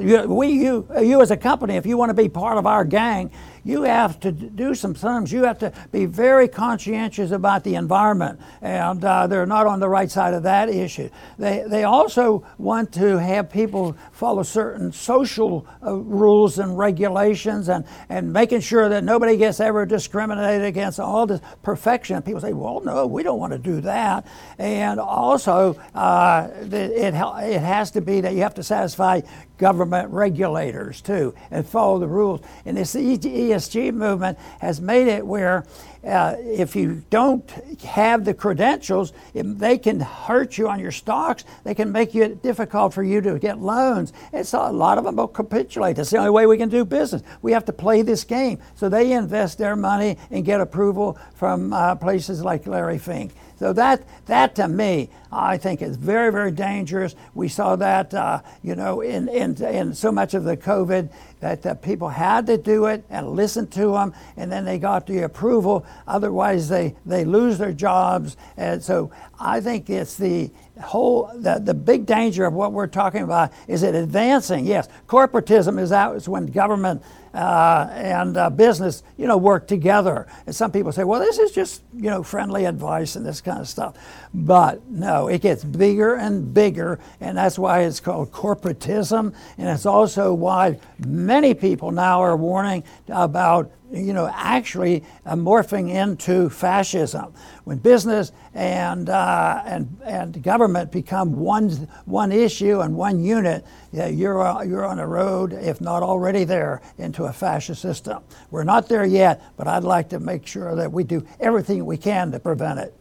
you, 0.02 0.22
we, 0.28 0.48
you, 0.48 0.86
you 1.00 1.20
as 1.22 1.30
a 1.30 1.36
company, 1.36 1.76
if 1.76 1.86
you 1.86 1.96
want 1.96 2.10
to 2.10 2.14
be 2.14 2.28
part 2.28 2.58
of 2.58 2.66
our 2.66 2.84
gang, 2.84 3.30
you 3.66 3.82
have 3.82 4.20
to 4.20 4.30
do 4.30 4.76
some 4.76 4.94
things. 4.94 5.32
You 5.32 5.42
have 5.42 5.58
to 5.58 5.72
be 5.90 6.06
very 6.06 6.46
conscientious 6.46 7.32
about 7.32 7.64
the 7.64 7.74
environment, 7.74 8.40
and 8.62 9.04
uh, 9.04 9.26
they're 9.26 9.44
not 9.44 9.66
on 9.66 9.80
the 9.80 9.88
right 9.88 10.08
side 10.08 10.34
of 10.34 10.44
that 10.44 10.68
issue. 10.68 11.10
They, 11.36 11.64
they 11.66 11.82
also 11.82 12.46
want 12.58 12.92
to 12.92 13.18
have 13.18 13.50
people 13.50 13.96
follow 14.12 14.44
certain 14.44 14.92
social 14.92 15.66
uh, 15.84 15.94
rules 15.94 16.60
and 16.60 16.78
regulations 16.78 17.68
and, 17.68 17.84
and 18.08 18.32
making 18.32 18.60
sure 18.60 18.88
that 18.88 19.02
nobody 19.02 19.36
gets 19.36 19.58
ever 19.58 19.84
discriminated 19.84 20.64
against, 20.64 21.00
all 21.00 21.26
this 21.26 21.40
perfection. 21.64 22.22
People 22.22 22.40
say, 22.40 22.52
well, 22.52 22.80
no, 22.80 23.04
we 23.04 23.24
don't 23.24 23.40
want 23.40 23.52
to 23.52 23.58
do 23.58 23.80
that. 23.80 24.28
And 24.58 25.00
also, 25.00 25.74
uh, 25.92 26.48
it, 26.60 26.72
it 26.72 27.14
has 27.14 27.90
to 27.90 28.00
be 28.00 28.20
that 28.20 28.34
you 28.34 28.42
have 28.42 28.54
to 28.54 28.62
satisfy 28.62 29.22
government 29.58 30.10
regulators 30.10 31.00
too 31.00 31.34
and 31.50 31.66
follow 31.66 31.98
the 31.98 32.06
rules. 32.06 32.40
And 32.64 32.76
this 32.76 32.94
ESG 32.94 33.92
movement 33.92 34.38
has 34.60 34.80
made 34.80 35.08
it 35.08 35.26
where 35.26 35.64
uh, 36.06 36.36
if 36.38 36.76
you 36.76 37.02
don't 37.10 37.48
have 37.82 38.24
the 38.24 38.32
credentials, 38.32 39.12
it, 39.34 39.58
they 39.58 39.76
can 39.76 40.00
hurt 40.00 40.56
you 40.56 40.68
on 40.68 40.78
your 40.78 40.92
stocks. 40.92 41.44
They 41.64 41.74
can 41.74 41.90
make 41.90 42.14
it 42.14 42.42
difficult 42.42 42.94
for 42.94 43.02
you 43.02 43.20
to 43.22 43.38
get 43.38 43.58
loans. 43.58 44.12
It's 44.32 44.52
a 44.52 44.70
lot 44.70 44.98
of 44.98 45.04
them 45.04 45.16
will 45.16 45.28
capitulate. 45.28 45.96
That's 45.96 46.10
the 46.10 46.18
only 46.18 46.30
way 46.30 46.46
we 46.46 46.58
can 46.58 46.68
do 46.68 46.84
business. 46.84 47.22
We 47.42 47.52
have 47.52 47.64
to 47.64 47.72
play 47.72 48.02
this 48.02 48.24
game. 48.24 48.58
So 48.76 48.88
they 48.88 49.12
invest 49.12 49.58
their 49.58 49.76
money 49.76 50.16
and 50.30 50.44
get 50.44 50.60
approval 50.60 51.18
from 51.34 51.72
uh, 51.72 51.96
places 51.96 52.42
like 52.42 52.66
Larry 52.66 52.98
Fink. 52.98 53.32
So 53.58 53.72
that, 53.72 54.06
that 54.26 54.54
to 54.56 54.68
me, 54.68 55.08
I 55.32 55.56
think 55.56 55.80
is 55.80 55.96
very, 55.96 56.30
very 56.30 56.50
dangerous. 56.50 57.14
We 57.34 57.48
saw 57.48 57.74
that, 57.76 58.12
uh, 58.12 58.42
you 58.62 58.76
know, 58.76 59.00
in, 59.00 59.28
in, 59.28 59.62
in 59.62 59.94
so 59.94 60.12
much 60.12 60.34
of 60.34 60.44
the 60.44 60.58
COVID 60.58 61.10
that 61.40 61.64
uh, 61.64 61.74
people 61.74 62.08
had 62.08 62.46
to 62.46 62.58
do 62.58 62.86
it 62.86 63.04
and 63.08 63.30
listen 63.30 63.66
to 63.68 63.92
them, 63.92 64.12
and 64.36 64.52
then 64.52 64.64
they 64.64 64.78
got 64.78 65.06
the 65.06 65.20
approval. 65.20 65.86
Otherwise, 66.06 66.68
they, 66.68 66.94
they 67.04 67.24
lose 67.24 67.58
their 67.58 67.72
jobs. 67.72 68.36
And 68.56 68.82
so 68.82 69.10
I 69.38 69.60
think 69.60 69.90
it's 69.90 70.16
the 70.16 70.50
whole 70.82 71.30
the, 71.34 71.58
the 71.58 71.72
big 71.72 72.04
danger 72.04 72.44
of 72.44 72.52
what 72.52 72.70
we're 72.70 72.86
talking 72.86 73.22
about 73.22 73.50
is 73.66 73.82
it 73.82 73.94
advancing 73.94 74.66
yes 74.66 74.86
corporatism 75.08 75.80
is 75.80 75.90
out 75.90 76.14
is 76.16 76.28
when 76.28 76.44
government 76.44 77.02
uh, 77.36 77.90
and 77.92 78.36
uh, 78.38 78.48
business, 78.48 79.02
you 79.18 79.26
know, 79.26 79.36
work 79.36 79.68
together. 79.68 80.26
And 80.46 80.56
some 80.56 80.72
people 80.72 80.90
say, 80.90 81.04
well, 81.04 81.20
this 81.20 81.38
is 81.38 81.52
just, 81.52 81.82
you 81.94 82.08
know, 82.08 82.22
friendly 82.22 82.64
advice 82.64 83.14
and 83.14 83.26
this 83.26 83.42
kind 83.42 83.60
of 83.60 83.68
stuff. 83.68 83.94
But 84.32 84.88
no, 84.88 85.28
it 85.28 85.42
gets 85.42 85.62
bigger 85.62 86.14
and 86.14 86.54
bigger, 86.54 86.98
and 87.20 87.36
that's 87.36 87.58
why 87.58 87.82
it's 87.82 88.00
called 88.00 88.32
corporatism. 88.32 89.34
And 89.58 89.68
it's 89.68 89.84
also 89.84 90.32
why 90.32 90.80
many 90.98 91.52
people 91.52 91.90
now 91.90 92.22
are 92.22 92.36
warning 92.36 92.84
about 93.08 93.70
you 93.92 94.12
know, 94.12 94.30
actually 94.32 95.04
uh, 95.24 95.34
morphing 95.34 95.90
into 95.90 96.48
fascism. 96.50 97.32
When 97.64 97.78
business 97.78 98.32
and, 98.54 99.08
uh, 99.08 99.62
and, 99.64 99.96
and 100.04 100.42
government 100.42 100.90
become 100.90 101.36
one, 101.36 101.70
one 102.04 102.32
issue 102.32 102.80
and 102.80 102.96
one 102.96 103.22
unit, 103.22 103.64
yeah, 103.92 104.08
you're, 104.08 104.42
uh, 104.42 104.62
you're 104.62 104.84
on 104.84 104.98
a 104.98 105.06
road, 105.06 105.52
if 105.52 105.80
not 105.80 106.02
already 106.02 106.44
there, 106.44 106.82
into 106.98 107.24
a 107.24 107.32
fascist 107.32 107.80
system. 107.80 108.22
We're 108.50 108.64
not 108.64 108.88
there 108.88 109.04
yet, 109.04 109.42
but 109.56 109.68
I'd 109.68 109.84
like 109.84 110.08
to 110.10 110.20
make 110.20 110.46
sure 110.46 110.74
that 110.74 110.90
we 110.90 111.04
do 111.04 111.26
everything 111.40 111.86
we 111.86 111.96
can 111.96 112.32
to 112.32 112.40
prevent 112.40 112.80
it. 112.80 112.94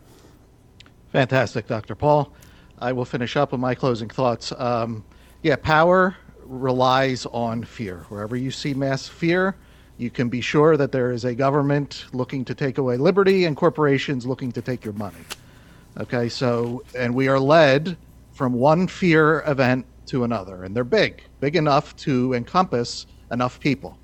Fantastic, 1.11 1.67
Dr. 1.67 1.95
Paul. 1.95 2.33
I 2.79 2.91
will 2.91 3.05
finish 3.05 3.37
up 3.37 3.51
with 3.51 3.61
my 3.61 3.73
closing 3.73 4.09
thoughts. 4.09 4.51
Um, 4.57 5.03
yeah, 5.41 5.55
power 5.55 6.15
relies 6.43 7.25
on 7.27 7.63
fear. 7.63 8.05
Wherever 8.09 8.35
you 8.35 8.51
see 8.51 8.73
mass 8.73 9.07
fear, 9.07 9.55
you 9.97 10.09
can 10.09 10.29
be 10.29 10.41
sure 10.41 10.77
that 10.77 10.91
there 10.91 11.11
is 11.11 11.25
a 11.25 11.33
government 11.33 12.05
looking 12.11 12.43
to 12.45 12.53
take 12.53 12.77
away 12.77 12.97
liberty 12.97 13.45
and 13.45 13.55
corporations 13.55 14.25
looking 14.25 14.51
to 14.51 14.61
take 14.61 14.83
your 14.83 14.93
money. 14.93 15.23
Okay, 15.97 16.27
so, 16.27 16.83
and 16.97 17.15
we 17.15 17.27
are 17.29 17.39
led 17.39 17.97
from 18.33 18.53
one 18.53 18.87
fear 18.87 19.43
event 19.47 19.85
to 20.07 20.25
another, 20.25 20.65
and 20.65 20.75
they're 20.75 20.83
big, 20.83 21.23
big 21.39 21.55
enough 21.55 21.95
to 21.97 22.33
encompass 22.33 23.05
enough 23.31 23.59
people. 23.59 23.97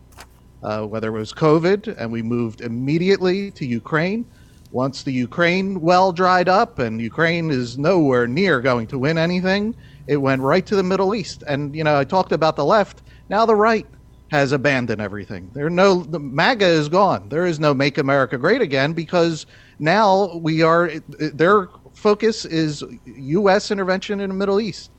Uh, 0.64 0.84
whether 0.86 1.08
it 1.10 1.20
was 1.20 1.34
COVID, 1.34 1.96
and 1.98 2.12
we 2.12 2.22
moved 2.22 2.62
immediately 2.62 3.50
to 3.52 3.66
Ukraine. 3.66 4.24
Once 4.72 5.02
the 5.02 5.12
Ukraine 5.12 5.82
well 5.82 6.14
dried 6.14 6.48
up, 6.48 6.78
and 6.78 7.02
Ukraine 7.02 7.50
is 7.50 7.80
nowhere 7.80 8.28
near 8.28 8.62
going 8.62 8.86
to 8.88 9.00
win 9.00 9.18
anything, 9.18 9.76
it 10.06 10.18
went 10.18 10.42
right 10.42 10.66
to 10.68 10.76
the 10.76 10.84
Middle 10.84 11.16
East. 11.16 11.44
And, 11.48 11.76
you 11.76 11.84
know, 11.84 11.98
I 11.98 12.04
talked 12.04 12.32
about 12.32 12.56
the 12.56 12.64
left, 12.64 13.02
now 13.28 13.46
the 13.46 13.56
right 13.56 13.88
has 14.32 14.54
abandoned 14.54 15.02
everything. 15.02 15.52
There 15.54 15.70
no 15.70 16.04
the 16.04 16.20
MAGA 16.20 16.66
is 16.66 16.88
gone. 16.88 17.28
There 17.28 17.46
is 17.46 17.60
no 17.60 17.74
Make 17.74 17.98
America 17.98 18.38
Great 18.38 18.62
Again 18.62 18.94
because 18.94 19.46
now 19.78 20.38
we 20.42 20.62
are 20.62 20.90
their 21.34 21.68
focus 21.94 22.46
is 22.46 22.82
U.S. 23.06 23.72
intervention 23.72 24.22
in 24.22 24.30
the 24.30 24.36
Middle 24.36 24.62
East, 24.62 24.90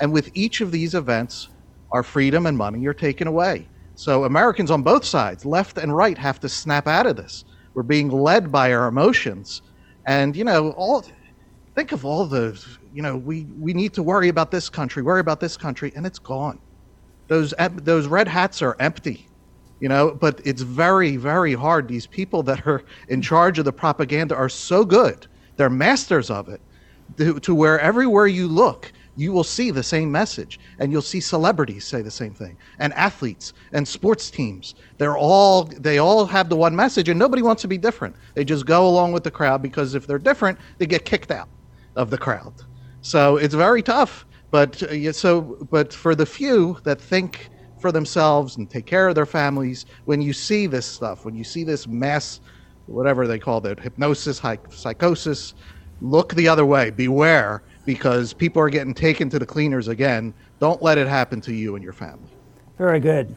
and 0.00 0.12
with 0.12 0.30
each 0.34 0.60
of 0.60 0.70
these 0.70 0.94
events, 0.94 1.48
our 1.92 2.04
freedom 2.04 2.46
and 2.46 2.56
money 2.56 2.86
are 2.86 2.94
taken 2.94 3.26
away. 3.26 3.68
So 3.96 4.22
Americans 4.22 4.70
on 4.70 4.84
both 4.84 5.04
sides, 5.04 5.44
left 5.44 5.78
and 5.78 5.94
right, 5.94 6.16
have 6.16 6.38
to 6.40 6.48
snap 6.48 6.86
out 6.86 7.06
of 7.06 7.16
this. 7.16 7.44
We're 7.74 7.82
being 7.82 8.08
led 8.08 8.52
by 8.52 8.72
our 8.72 8.86
emotions, 8.86 9.62
and 10.06 10.36
you 10.36 10.44
know 10.44 10.70
all. 10.76 11.04
Think 11.74 11.90
of 11.92 12.04
all 12.06 12.24
the 12.26 12.64
you 12.92 13.02
know 13.02 13.16
we 13.16 13.48
we 13.58 13.74
need 13.74 13.94
to 13.94 14.04
worry 14.04 14.28
about 14.28 14.52
this 14.52 14.68
country, 14.68 15.02
worry 15.02 15.20
about 15.20 15.40
this 15.40 15.56
country, 15.56 15.92
and 15.96 16.06
it's 16.06 16.20
gone 16.20 16.60
those 17.28 17.54
those 17.82 18.06
red 18.06 18.28
hats 18.28 18.62
are 18.62 18.76
empty 18.78 19.26
you 19.80 19.88
know 19.88 20.16
but 20.20 20.40
it's 20.44 20.62
very 20.62 21.16
very 21.16 21.54
hard. 21.54 21.88
These 21.88 22.06
people 22.06 22.42
that 22.44 22.66
are 22.66 22.82
in 23.08 23.22
charge 23.22 23.58
of 23.58 23.64
the 23.64 23.72
propaganda 23.72 24.34
are 24.34 24.48
so 24.48 24.84
good. 24.84 25.26
They're 25.56 25.70
masters 25.70 26.30
of 26.30 26.48
it. 26.48 26.60
To, 27.18 27.38
to 27.38 27.54
where 27.54 27.78
everywhere 27.78 28.26
you 28.26 28.48
look 28.48 28.92
you 29.14 29.32
will 29.32 29.44
see 29.44 29.70
the 29.70 29.82
same 29.82 30.10
message 30.10 30.58
and 30.78 30.92
you'll 30.92 31.00
see 31.00 31.20
celebrities 31.20 31.86
say 31.86 32.02
the 32.02 32.10
same 32.10 32.34
thing 32.34 32.58
and 32.80 32.92
athletes 32.94 33.52
and 33.72 33.86
sports 33.86 34.30
teams. 34.30 34.74
They're 34.98 35.16
all 35.16 35.64
they 35.64 35.98
all 35.98 36.26
have 36.26 36.48
the 36.48 36.56
one 36.56 36.74
message 36.74 37.08
and 37.08 37.18
nobody 37.18 37.42
wants 37.42 37.62
to 37.62 37.68
be 37.68 37.78
different. 37.78 38.16
They 38.34 38.44
just 38.44 38.66
go 38.66 38.88
along 38.88 39.12
with 39.12 39.24
the 39.24 39.30
crowd 39.30 39.62
because 39.62 39.94
if 39.94 40.06
they're 40.06 40.18
different 40.18 40.58
they 40.78 40.86
get 40.86 41.04
kicked 41.04 41.30
out 41.30 41.48
of 41.94 42.10
the 42.10 42.18
crowd. 42.18 42.54
So 43.00 43.36
it's 43.36 43.54
very 43.54 43.82
tough 43.82 44.25
but 44.50 44.82
uh, 44.82 45.12
so, 45.12 45.66
but 45.70 45.92
for 45.92 46.14
the 46.14 46.26
few 46.26 46.78
that 46.84 47.00
think 47.00 47.50
for 47.80 47.92
themselves 47.92 48.56
and 48.56 48.70
take 48.70 48.86
care 48.86 49.08
of 49.08 49.14
their 49.14 49.26
families, 49.26 49.86
when 50.04 50.20
you 50.20 50.32
see 50.32 50.66
this 50.66 50.86
stuff, 50.86 51.24
when 51.24 51.34
you 51.34 51.44
see 51.44 51.64
this 51.64 51.86
mess, 51.86 52.40
whatever 52.86 53.26
they 53.26 53.38
call 53.38 53.64
it, 53.66 53.78
hypnosis, 53.78 54.40
psychosis, 54.70 55.54
look 56.00 56.34
the 56.34 56.48
other 56.48 56.64
way. 56.64 56.90
Beware, 56.90 57.62
because 57.84 58.32
people 58.32 58.62
are 58.62 58.70
getting 58.70 58.94
taken 58.94 59.28
to 59.30 59.38
the 59.38 59.46
cleaners 59.46 59.88
again. 59.88 60.32
Don't 60.58 60.82
let 60.82 60.98
it 60.98 61.06
happen 61.06 61.40
to 61.42 61.54
you 61.54 61.74
and 61.74 61.84
your 61.84 61.92
family. 61.92 62.28
Very 62.78 63.00
good. 63.00 63.34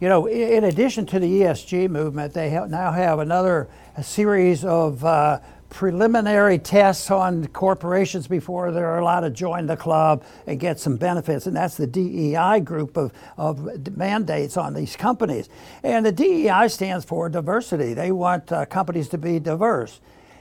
You 0.00 0.08
know, 0.08 0.26
in 0.26 0.64
addition 0.64 1.04
to 1.06 1.18
the 1.18 1.42
ESG 1.42 1.90
movement, 1.90 2.32
they 2.32 2.50
now 2.50 2.90
have 2.90 3.18
another 3.18 3.68
series 4.02 4.64
of 4.64 5.04
uh, 5.04 5.40
preliminary 5.70 6.58
tests 6.58 7.10
on 7.10 7.46
corporations 7.48 8.26
before 8.26 8.70
they're 8.72 8.98
allowed 8.98 9.20
to 9.20 9.30
join 9.30 9.66
the 9.66 9.76
club 9.76 10.24
and 10.46 10.60
get 10.60 10.78
some 10.78 10.96
benefits. 10.96 11.46
And 11.46 11.56
that's 11.56 11.76
the 11.76 11.86
DEI 11.86 12.60
group 12.60 12.96
of, 12.96 13.12
of 13.38 13.96
mandates 13.96 14.56
on 14.56 14.74
these 14.74 14.96
companies. 14.96 15.48
And 15.82 16.04
the 16.04 16.12
DEI 16.12 16.68
stands 16.68 17.04
for 17.04 17.28
diversity. 17.28 17.94
They 17.94 18.12
want 18.12 18.52
uh, 18.52 18.66
companies 18.66 19.08
to 19.10 19.18
be 19.18 19.38
diverse. 19.38 20.00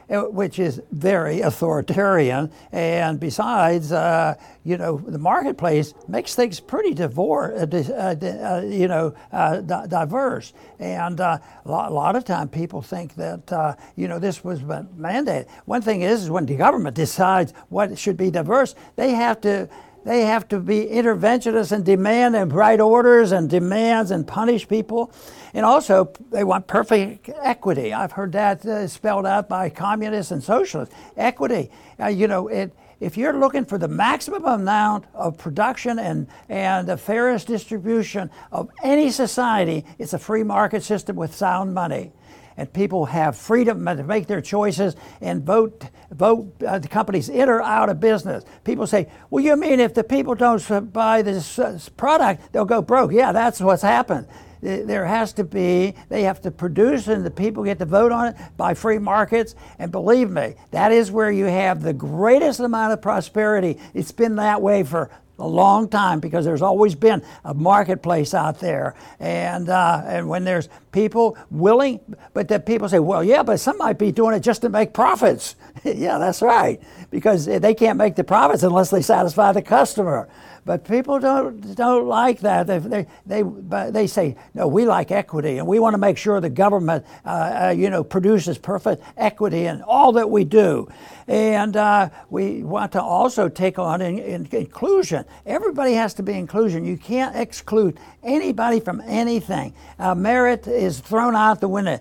Uh, 0.10 0.24
which 0.24 0.58
is 0.58 0.82
very 0.92 1.42
authoritarian. 1.42 2.52
And 2.72 3.20
besides, 3.20 3.92
uh, 3.92 4.36
you 4.64 4.78
know, 4.78 4.98
the 4.98 5.20
marketplace 5.20 5.94
makes 6.08 6.34
things 6.34 6.60
pretty 6.60 6.94
divorce, 6.94 7.62
uh, 7.62 8.16
uh, 8.22 8.26
uh, 8.26 8.62
you 8.66 8.88
know, 8.88 9.14
di- 9.32 9.86
diverse. 9.88 10.54
And 10.80 11.20
a 11.20 11.42
lot, 11.66 11.92
a, 11.92 11.94
lot, 11.94 12.16
of 12.16 12.26
time 12.26 12.50
people 12.50 12.82
think 12.82 13.16
that, 13.16 13.78
you 13.96 14.08
know, 14.08 14.20
this 14.20 14.44
was 14.44 14.62
mandated. 14.62 15.48
One 15.66 15.82
thing 15.82 16.02
is, 16.02 16.24
is 16.24 16.30
when 16.30 16.46
the 16.46 16.56
government 16.56 16.96
decides 16.96 17.54
what 17.70 17.98
should 17.98 18.18
be 18.18 18.32
diverse, 18.32 18.76
they 18.96 19.12
have 19.12 19.40
to 19.42 19.70
they 20.06 20.22
have 20.22 20.48
to 20.50 20.60
be 20.60 20.86
interventionists 20.86 21.72
and 21.72 21.84
demand 21.84 22.36
and 22.36 22.54
write 22.54 22.80
orders 22.80 23.32
and 23.32 23.50
demands 23.50 24.12
and 24.12 24.28
punish 24.28 24.68
people. 24.68 25.12
And 25.54 25.66
also, 25.66 26.12
they 26.32 26.44
want 26.44 26.68
perfect 26.68 27.30
equity. 27.42 27.94
I've 27.94 28.12
heard 28.12 28.32
that 28.34 28.66
uh, 28.66 28.88
spelled 28.88 29.26
out 29.26 29.50
by 29.50 29.70
communists 29.70 30.32
and 30.32 30.44
socialists. 30.44 30.94
Equity. 31.18 31.72
Uh, 32.00 32.08
you 32.08 32.28
know, 32.28 32.48
it, 32.48 32.74
if 33.00 33.18
you're 33.18 33.38
looking 33.38 33.66
for 33.66 33.78
the 33.78 33.88
maximum 33.88 34.46
amount 34.46 35.06
of 35.14 35.38
production 35.38 36.00
and, 36.00 36.28
and 36.50 36.88
the 36.88 36.98
fairest 36.98 37.48
distribution 37.48 38.30
of 38.52 38.70
any 38.84 39.10
society, 39.10 39.86
it's 39.98 40.14
a 40.14 40.20
free 40.20 40.44
market 40.44 40.84
system 40.84 41.16
with 41.16 41.34
sound 41.34 41.74
money 41.74 42.12
and 42.60 42.72
people 42.74 43.06
have 43.06 43.38
freedom 43.38 43.86
to 43.86 44.04
make 44.04 44.28
their 44.28 44.42
choices 44.42 44.96
and 45.22 45.44
vote 45.44 45.86
vote 46.12 46.62
uh, 46.68 46.78
the 46.78 46.90
companies 46.90 47.30
in 47.30 47.48
or 47.48 47.62
out 47.62 47.88
of 47.88 48.02
business. 48.02 48.44
People 48.66 48.86
say, 48.86 49.08
"Well, 49.30 49.44
you 49.44 49.56
mean 49.56 49.80
if 49.80 49.94
the 49.94 50.04
people 50.04 50.36
don't 50.36 50.92
buy 50.92 51.22
this 51.22 51.58
uh, 51.58 51.80
product, 51.96 52.52
they'll 52.52 52.66
go 52.66 52.82
broke?" 52.82 53.14
Yeah, 53.14 53.32
that's 53.32 53.62
what's 53.62 53.82
happened. 53.82 54.28
There 54.62 55.06
has 55.06 55.32
to 55.34 55.46
be, 55.46 55.96
they 56.10 56.24
have 56.24 56.42
to 56.42 56.52
produce, 56.52 57.08
and 57.08 57.26
the 57.26 57.32
people 57.32 57.64
get 57.64 57.80
to 57.80 57.86
vote 57.86 58.12
on 58.12 58.28
it 58.28 58.36
by 58.58 58.74
free 58.74 58.98
markets. 59.00 59.56
And 59.78 59.90
believe 59.90 60.30
me, 60.30 60.56
that 60.72 60.92
is 60.92 61.12
where 61.14 61.32
you 61.32 61.46
have 61.46 61.82
the 61.82 61.94
greatest 61.94 62.60
amount 62.60 62.92
of 62.92 63.02
prosperity. 63.02 63.80
It's 63.94 64.12
been 64.12 64.36
that 64.36 64.62
way 64.62 64.84
for 64.84 65.10
a 65.40 65.48
long 65.48 65.90
time 65.90 66.20
because 66.20 66.46
there's 66.46 66.62
always 66.62 66.96
been 66.96 67.24
a 67.46 67.54
marketplace 67.54 68.34
out 68.34 68.60
there. 68.60 68.96
And, 69.20 69.70
uh, 69.70 70.04
and 70.06 70.28
when 70.28 70.44
there's 70.44 70.70
people 70.92 71.38
willing, 71.50 72.00
but 72.34 72.48
that 72.50 72.66
people 72.66 72.90
say, 72.90 73.00
well, 73.00 73.24
yeah, 73.24 73.44
but 73.44 73.60
some 73.60 73.78
might 73.78 73.98
be 73.98 74.12
doing 74.12 74.36
it 74.36 74.42
just 74.42 74.62
to 74.62 74.70
make 74.70 74.94
profits. 74.94 75.56
yeah, 75.84 76.18
that's 76.18 76.42
right, 76.42 76.82
because 77.12 77.46
they 77.46 77.74
can't 77.74 77.98
make 77.98 78.16
the 78.16 78.24
profits 78.24 78.64
unless 78.64 78.90
they 78.90 79.02
satisfy 79.02 79.52
the 79.52 79.62
customer. 79.62 80.30
But 80.70 80.88
people 80.88 81.18
don't 81.18 81.74
don't 81.74 82.06
like 82.08 82.42
that. 82.42 82.68
They 82.68 82.78
they 82.78 83.08
they, 83.26 83.90
they 83.90 84.06
say 84.06 84.36
no. 84.54 84.68
We 84.68 84.86
like 84.86 85.10
equity, 85.10 85.58
and 85.58 85.66
we 85.66 85.80
want 85.80 85.96
to 85.96 85.98
make 85.98 86.16
sure 86.16 86.40
the 86.40 86.48
government, 86.52 87.08
uh, 87.26 87.30
uh, 87.30 87.70
you 87.76 87.90
know, 87.90 88.04
produces 88.04 88.60
perfect 88.60 89.02
equity 89.18 89.66
in 89.66 89.82
all 89.82 90.12
that 90.12 90.30
we 90.30 90.44
do, 90.44 90.88
and 91.28 91.76
uh, 91.76 92.12
we 92.30 92.62
want 92.62 92.92
to 92.92 93.02
also 93.02 93.50
take 93.50 93.80
on 93.80 94.00
in, 94.04 94.20
in 94.20 94.48
inclusion. 94.52 95.26
Everybody 95.44 95.94
has 95.94 96.14
to 96.14 96.22
be 96.22 96.34
inclusion. 96.34 96.86
You 96.86 96.98
can't 96.98 97.36
exclude 97.36 98.00
anybody 98.22 98.80
from 98.80 99.02
anything. 99.08 99.74
Uh, 99.98 100.14
merit 100.14 100.68
is 100.68 101.00
thrown 101.00 101.36
out 101.36 101.62
the 101.62 101.68
window. 101.68 102.00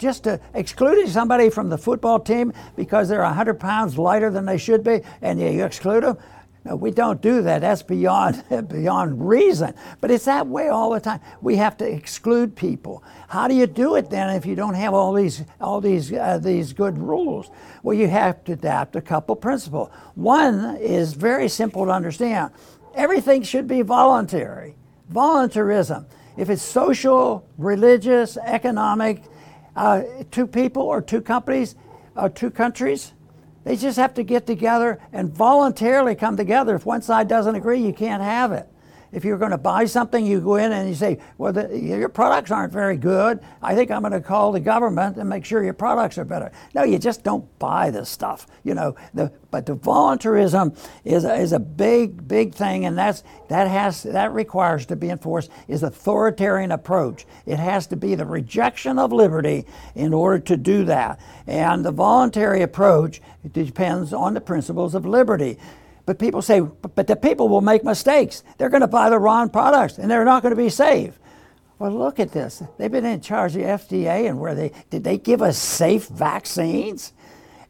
Just 0.00 0.26
excluding 0.54 1.06
somebody 1.06 1.50
from 1.50 1.68
the 1.68 1.78
football 1.78 2.18
team 2.18 2.52
because 2.74 3.08
they're 3.08 3.22
100 3.22 3.60
pounds 3.60 3.96
lighter 3.96 4.28
than 4.28 4.44
they 4.44 4.58
should 4.58 4.82
be, 4.82 5.02
and 5.22 5.38
you 5.38 5.64
exclude 5.64 6.02
them 6.02 6.18
no, 6.64 6.76
we 6.76 6.90
don't 6.90 7.22
do 7.22 7.40
that. 7.42 7.62
That's 7.62 7.82
beyond 7.82 8.44
beyond 8.68 9.26
reason. 9.26 9.74
But 10.00 10.10
it's 10.10 10.26
that 10.26 10.46
way 10.46 10.68
all 10.68 10.90
the 10.90 11.00
time. 11.00 11.20
We 11.40 11.56
have 11.56 11.76
to 11.78 11.90
exclude 11.90 12.54
people. 12.54 13.02
How 13.28 13.48
do 13.48 13.54
you 13.54 13.66
do 13.66 13.94
it 13.94 14.10
then 14.10 14.36
if 14.36 14.44
you 14.44 14.54
don't 14.54 14.74
have 14.74 14.92
all 14.92 15.14
these 15.14 15.42
all 15.60 15.80
these 15.80 16.12
uh, 16.12 16.38
these 16.38 16.72
good 16.72 16.98
rules? 16.98 17.50
Well, 17.82 17.96
you 17.96 18.08
have 18.08 18.44
to 18.44 18.52
adapt 18.52 18.94
a 18.96 19.00
couple 19.00 19.36
principles. 19.36 19.88
One 20.14 20.76
is 20.76 21.14
very 21.14 21.48
simple 21.48 21.86
to 21.86 21.92
understand. 21.92 22.52
Everything 22.94 23.42
should 23.42 23.66
be 23.66 23.80
voluntary. 23.82 24.74
Voluntarism. 25.08 26.06
If 26.36 26.50
it's 26.50 26.62
social, 26.62 27.48
religious, 27.56 28.36
economic, 28.36 29.22
uh, 29.76 30.02
two 30.30 30.46
people 30.46 30.82
or 30.82 31.00
two 31.00 31.20
companies 31.20 31.74
or 32.16 32.28
two 32.28 32.50
countries, 32.50 33.12
they 33.70 33.76
just 33.76 33.98
have 33.98 34.14
to 34.14 34.24
get 34.24 34.48
together 34.48 35.00
and 35.12 35.32
voluntarily 35.32 36.16
come 36.16 36.36
together. 36.36 36.74
If 36.74 36.84
one 36.84 37.02
side 37.02 37.28
doesn't 37.28 37.54
agree, 37.54 37.80
you 37.80 37.92
can't 37.92 38.20
have 38.20 38.50
it. 38.50 38.68
If 39.12 39.24
you're 39.24 39.38
going 39.38 39.50
to 39.50 39.58
buy 39.58 39.86
something, 39.86 40.24
you 40.24 40.40
go 40.40 40.56
in 40.56 40.72
and 40.72 40.88
you 40.88 40.94
say, 40.94 41.18
Well, 41.36 41.52
the, 41.52 41.76
your 41.76 42.08
products 42.08 42.50
aren't 42.50 42.72
very 42.72 42.96
good. 42.96 43.40
I 43.60 43.74
think 43.74 43.90
I'm 43.90 44.02
going 44.02 44.12
to 44.12 44.20
call 44.20 44.52
the 44.52 44.60
government 44.60 45.16
and 45.16 45.28
make 45.28 45.44
sure 45.44 45.64
your 45.64 45.74
products 45.74 46.16
are 46.18 46.24
better. 46.24 46.52
No, 46.74 46.84
you 46.84 46.98
just 46.98 47.24
don't 47.24 47.46
buy 47.58 47.90
this 47.90 48.08
stuff. 48.08 48.46
You 48.62 48.74
know, 48.74 48.94
the, 49.12 49.32
but 49.50 49.66
the 49.66 49.74
voluntarism 49.74 50.74
is 51.04 51.24
a, 51.24 51.34
is 51.34 51.52
a 51.52 51.58
big, 51.58 52.28
big 52.28 52.54
thing, 52.54 52.84
and 52.84 52.96
that's, 52.96 53.24
that, 53.48 53.66
has, 53.66 54.04
that 54.04 54.32
requires 54.32 54.86
to 54.86 54.96
be 54.96 55.10
enforced 55.10 55.50
is 55.66 55.82
authoritarian 55.82 56.70
approach. 56.70 57.26
It 57.46 57.58
has 57.58 57.86
to 57.88 57.96
be 57.96 58.14
the 58.14 58.26
rejection 58.26 58.98
of 58.98 59.12
liberty 59.12 59.66
in 59.94 60.14
order 60.14 60.38
to 60.38 60.56
do 60.56 60.84
that. 60.84 61.20
And 61.46 61.84
the 61.84 61.90
voluntary 61.90 62.62
approach 62.62 63.20
depends 63.52 64.12
on 64.12 64.34
the 64.34 64.40
principles 64.40 64.94
of 64.94 65.04
liberty. 65.04 65.58
But 66.10 66.18
people 66.18 66.42
say, 66.42 66.58
but 66.58 67.06
the 67.06 67.14
people 67.14 67.48
will 67.48 67.60
make 67.60 67.84
mistakes. 67.84 68.42
They're 68.58 68.68
going 68.68 68.80
to 68.80 68.88
buy 68.88 69.10
the 69.10 69.18
wrong 69.20 69.48
products 69.48 69.96
and 69.96 70.10
they're 70.10 70.24
not 70.24 70.42
going 70.42 70.50
to 70.50 70.60
be 70.60 70.68
safe. 70.68 71.16
Well, 71.78 71.92
look 71.92 72.18
at 72.18 72.32
this. 72.32 72.64
They've 72.78 72.90
been 72.90 73.04
in 73.04 73.20
charge 73.20 73.54
of 73.54 73.62
the 73.62 73.68
FDA 73.68 74.28
and 74.28 74.40
where 74.40 74.56
they 74.56 74.72
did 74.90 75.04
they 75.04 75.18
give 75.18 75.40
us 75.40 75.56
safe 75.56 76.08
vaccines? 76.08 77.12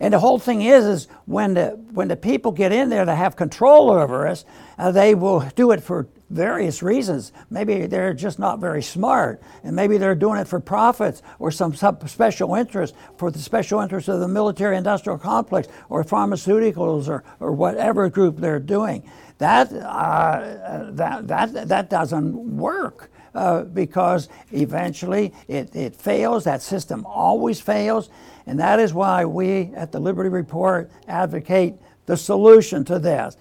And 0.00 0.14
the 0.14 0.20
whole 0.20 0.38
thing 0.38 0.62
is, 0.62 0.86
is 0.86 1.08
when 1.26 1.52
the 1.52 1.78
when 1.92 2.08
the 2.08 2.16
people 2.16 2.50
get 2.50 2.72
in 2.72 2.88
there 2.88 3.04
to 3.04 3.14
have 3.14 3.36
control 3.36 3.90
over 3.90 4.26
us, 4.26 4.46
uh, 4.78 4.90
they 4.90 5.14
will 5.14 5.40
do 5.54 5.70
it 5.72 5.82
for 5.82 6.08
various 6.30 6.82
reasons. 6.82 7.32
Maybe 7.50 7.86
they're 7.86 8.14
just 8.14 8.38
not 8.38 8.60
very 8.60 8.82
smart, 8.82 9.42
and 9.62 9.74
maybe 9.76 9.98
they're 9.98 10.14
doing 10.14 10.38
it 10.38 10.46
for 10.48 10.60
profits 10.60 11.22
or 11.38 11.50
some 11.50 11.74
special 11.74 12.54
interest 12.54 12.94
for 13.18 13.30
the 13.30 13.38
special 13.38 13.80
interest 13.80 14.08
of 14.08 14.20
the 14.20 14.28
military 14.28 14.76
industrial 14.76 15.18
complex 15.18 15.68
or 15.88 16.04
pharmaceuticals 16.04 17.08
or, 17.08 17.24
or 17.40 17.52
whatever 17.52 18.08
group 18.08 18.38
they're 18.38 18.60
doing. 18.60 19.02
That, 19.38 19.72
uh, 19.72 20.90
that, 20.92 21.28
that, 21.28 21.68
that 21.68 21.90
doesn't 21.90 22.56
work. 22.56 23.10
Uh, 23.32 23.62
because 23.62 24.28
eventually 24.50 25.32
it, 25.46 25.76
it 25.76 25.94
fails. 25.94 26.42
That 26.42 26.62
system 26.62 27.06
always 27.06 27.60
fails. 27.60 28.10
And 28.44 28.58
that 28.58 28.80
is 28.80 28.92
why 28.92 29.24
we 29.24 29.70
at 29.76 29.92
the 29.92 30.00
Liberty 30.00 30.28
Report 30.28 30.90
advocate 31.06 31.74
the 32.06 32.16
solution 32.16 32.84
to 32.86 32.98
this 32.98 33.36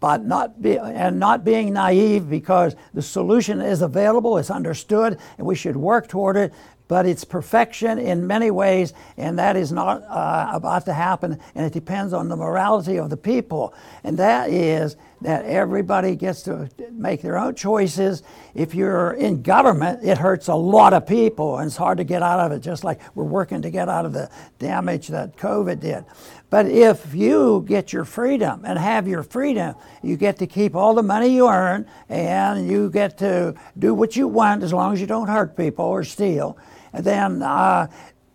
but 0.00 0.24
not 0.24 0.60
be, 0.60 0.78
and 0.78 1.18
not 1.18 1.44
being 1.44 1.72
naive 1.72 2.28
because 2.28 2.74
the 2.94 3.02
solution 3.02 3.60
is 3.60 3.82
available, 3.82 4.38
it's 4.38 4.50
understood, 4.50 5.18
and 5.38 5.46
we 5.46 5.54
should 5.54 5.76
work 5.76 6.08
toward 6.08 6.36
it. 6.36 6.52
But 6.88 7.06
it's 7.06 7.22
perfection 7.22 8.00
in 8.00 8.26
many 8.26 8.50
ways, 8.50 8.94
and 9.16 9.38
that 9.38 9.56
is 9.56 9.70
not 9.70 10.02
uh, 10.08 10.50
about 10.52 10.86
to 10.86 10.92
happen. 10.92 11.38
And 11.54 11.64
it 11.64 11.72
depends 11.72 12.12
on 12.12 12.28
the 12.28 12.36
morality 12.36 12.98
of 12.98 13.10
the 13.10 13.16
people, 13.16 13.74
and 14.02 14.18
that 14.18 14.50
is 14.50 14.96
that 15.22 15.44
everybody 15.44 16.16
gets 16.16 16.42
to 16.42 16.68
make 16.92 17.22
their 17.22 17.36
own 17.38 17.54
choices. 17.54 18.22
If 18.54 18.74
you're 18.74 19.12
in 19.12 19.42
government, 19.42 20.04
it 20.04 20.18
hurts 20.18 20.48
a 20.48 20.54
lot 20.54 20.92
of 20.92 21.06
people, 21.06 21.58
and 21.58 21.66
it's 21.66 21.76
hard 21.76 21.98
to 21.98 22.04
get 22.04 22.22
out 22.22 22.40
of 22.40 22.52
it. 22.52 22.60
Just 22.60 22.84
like 22.84 23.00
we're 23.14 23.24
working 23.24 23.62
to 23.62 23.70
get 23.70 23.88
out 23.88 24.06
of 24.06 24.12
the 24.12 24.30
damage 24.58 25.08
that 25.08 25.36
COVID 25.36 25.80
did. 25.80 26.04
But 26.48 26.66
if 26.66 27.14
you 27.14 27.64
get 27.68 27.92
your 27.92 28.04
freedom 28.04 28.64
and 28.64 28.78
have 28.78 29.06
your 29.06 29.22
freedom, 29.22 29.76
you 30.02 30.16
get 30.16 30.36
to 30.38 30.46
keep 30.46 30.74
all 30.74 30.94
the 30.94 31.02
money 31.02 31.28
you 31.28 31.48
earn 31.48 31.86
and 32.08 32.68
you 32.68 32.90
get 32.90 33.18
to 33.18 33.54
do 33.78 33.94
what 33.94 34.16
you 34.16 34.26
want 34.26 34.62
as 34.64 34.72
long 34.72 34.92
as 34.92 35.00
you 35.00 35.06
don't 35.06 35.28
hurt 35.28 35.56
people 35.56 35.84
or 35.84 36.02
steal. 36.02 36.58
And 36.92 37.04
then 37.04 37.42
uh, 37.42 37.86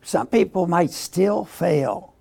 some 0.02 0.28
people 0.28 0.66
might 0.66 0.92
still 0.92 1.44
fail. 1.44 2.15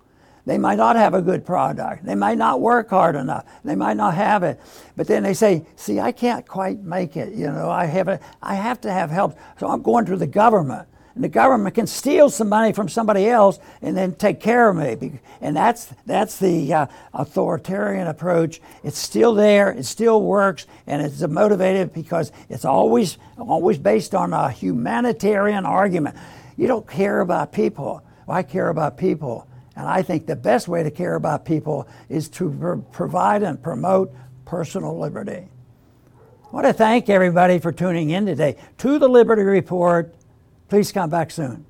They 0.45 0.57
might 0.57 0.77
not 0.77 0.95
have 0.95 1.13
a 1.13 1.21
good 1.21 1.45
product. 1.45 2.05
They 2.05 2.15
might 2.15 2.37
not 2.37 2.61
work 2.61 2.89
hard 2.89 3.15
enough. 3.15 3.45
They 3.63 3.75
might 3.75 3.97
not 3.97 4.13
have 4.13 4.43
it. 4.43 4.59
But 4.95 5.07
then 5.07 5.23
they 5.23 5.33
say, 5.33 5.65
see, 5.75 5.99
I 5.99 6.11
can't 6.11 6.47
quite 6.47 6.81
make 6.81 7.17
it. 7.17 7.33
You 7.33 7.47
know, 7.47 7.69
I 7.69 7.85
have, 7.85 8.07
a, 8.07 8.19
I 8.41 8.55
have 8.55 8.79
to 8.81 8.91
have 8.91 9.09
help. 9.09 9.37
So 9.59 9.67
I'm 9.67 9.81
going 9.81 10.05
to 10.05 10.17
the 10.17 10.27
government 10.27 10.87
and 11.15 11.23
the 11.23 11.29
government 11.29 11.73
can 11.75 11.87
steal 11.87 12.29
some 12.29 12.49
money 12.49 12.73
from 12.73 12.89
somebody 12.89 13.25
else 13.27 13.57
and 13.81 13.95
then 13.95 14.13
take 14.13 14.41
care 14.41 14.69
of 14.69 14.75
me. 14.75 15.19
And 15.39 15.55
that's, 15.55 15.85
that's 16.05 16.37
the 16.37 16.73
uh, 16.73 16.87
authoritarian 17.13 18.07
approach. 18.07 18.61
It's 18.83 18.99
still 18.99 19.33
there, 19.33 19.71
it 19.71 19.85
still 19.85 20.21
works, 20.21 20.67
and 20.85 21.01
it's 21.01 21.21
motivated 21.21 21.93
because 21.93 22.33
it's 22.49 22.65
always, 22.65 23.17
always 23.37 23.77
based 23.77 24.13
on 24.13 24.33
a 24.33 24.51
humanitarian 24.51 25.65
argument. 25.65 26.17
You 26.57 26.67
don't 26.67 26.87
care 26.87 27.21
about 27.21 27.53
people. 27.53 28.03
Well, 28.27 28.37
I 28.37 28.43
care 28.43 28.67
about 28.67 28.97
people. 28.97 29.47
And 29.75 29.87
I 29.87 30.01
think 30.01 30.25
the 30.25 30.35
best 30.35 30.67
way 30.67 30.83
to 30.83 30.91
care 30.91 31.15
about 31.15 31.45
people 31.45 31.87
is 32.09 32.29
to 32.29 32.85
provide 32.91 33.43
and 33.43 33.61
promote 33.61 34.13
personal 34.45 34.97
liberty. 34.97 35.49
I 36.45 36.49
want 36.51 36.67
to 36.67 36.73
thank 36.73 37.09
everybody 37.09 37.59
for 37.59 37.71
tuning 37.71 38.11
in 38.11 38.25
today 38.25 38.55
to 38.77 38.97
the 38.97 39.09
Liberty 39.09 39.43
Report. 39.43 40.15
Please 40.69 40.91
come 40.91 41.09
back 41.09 41.31
soon. 41.31 41.65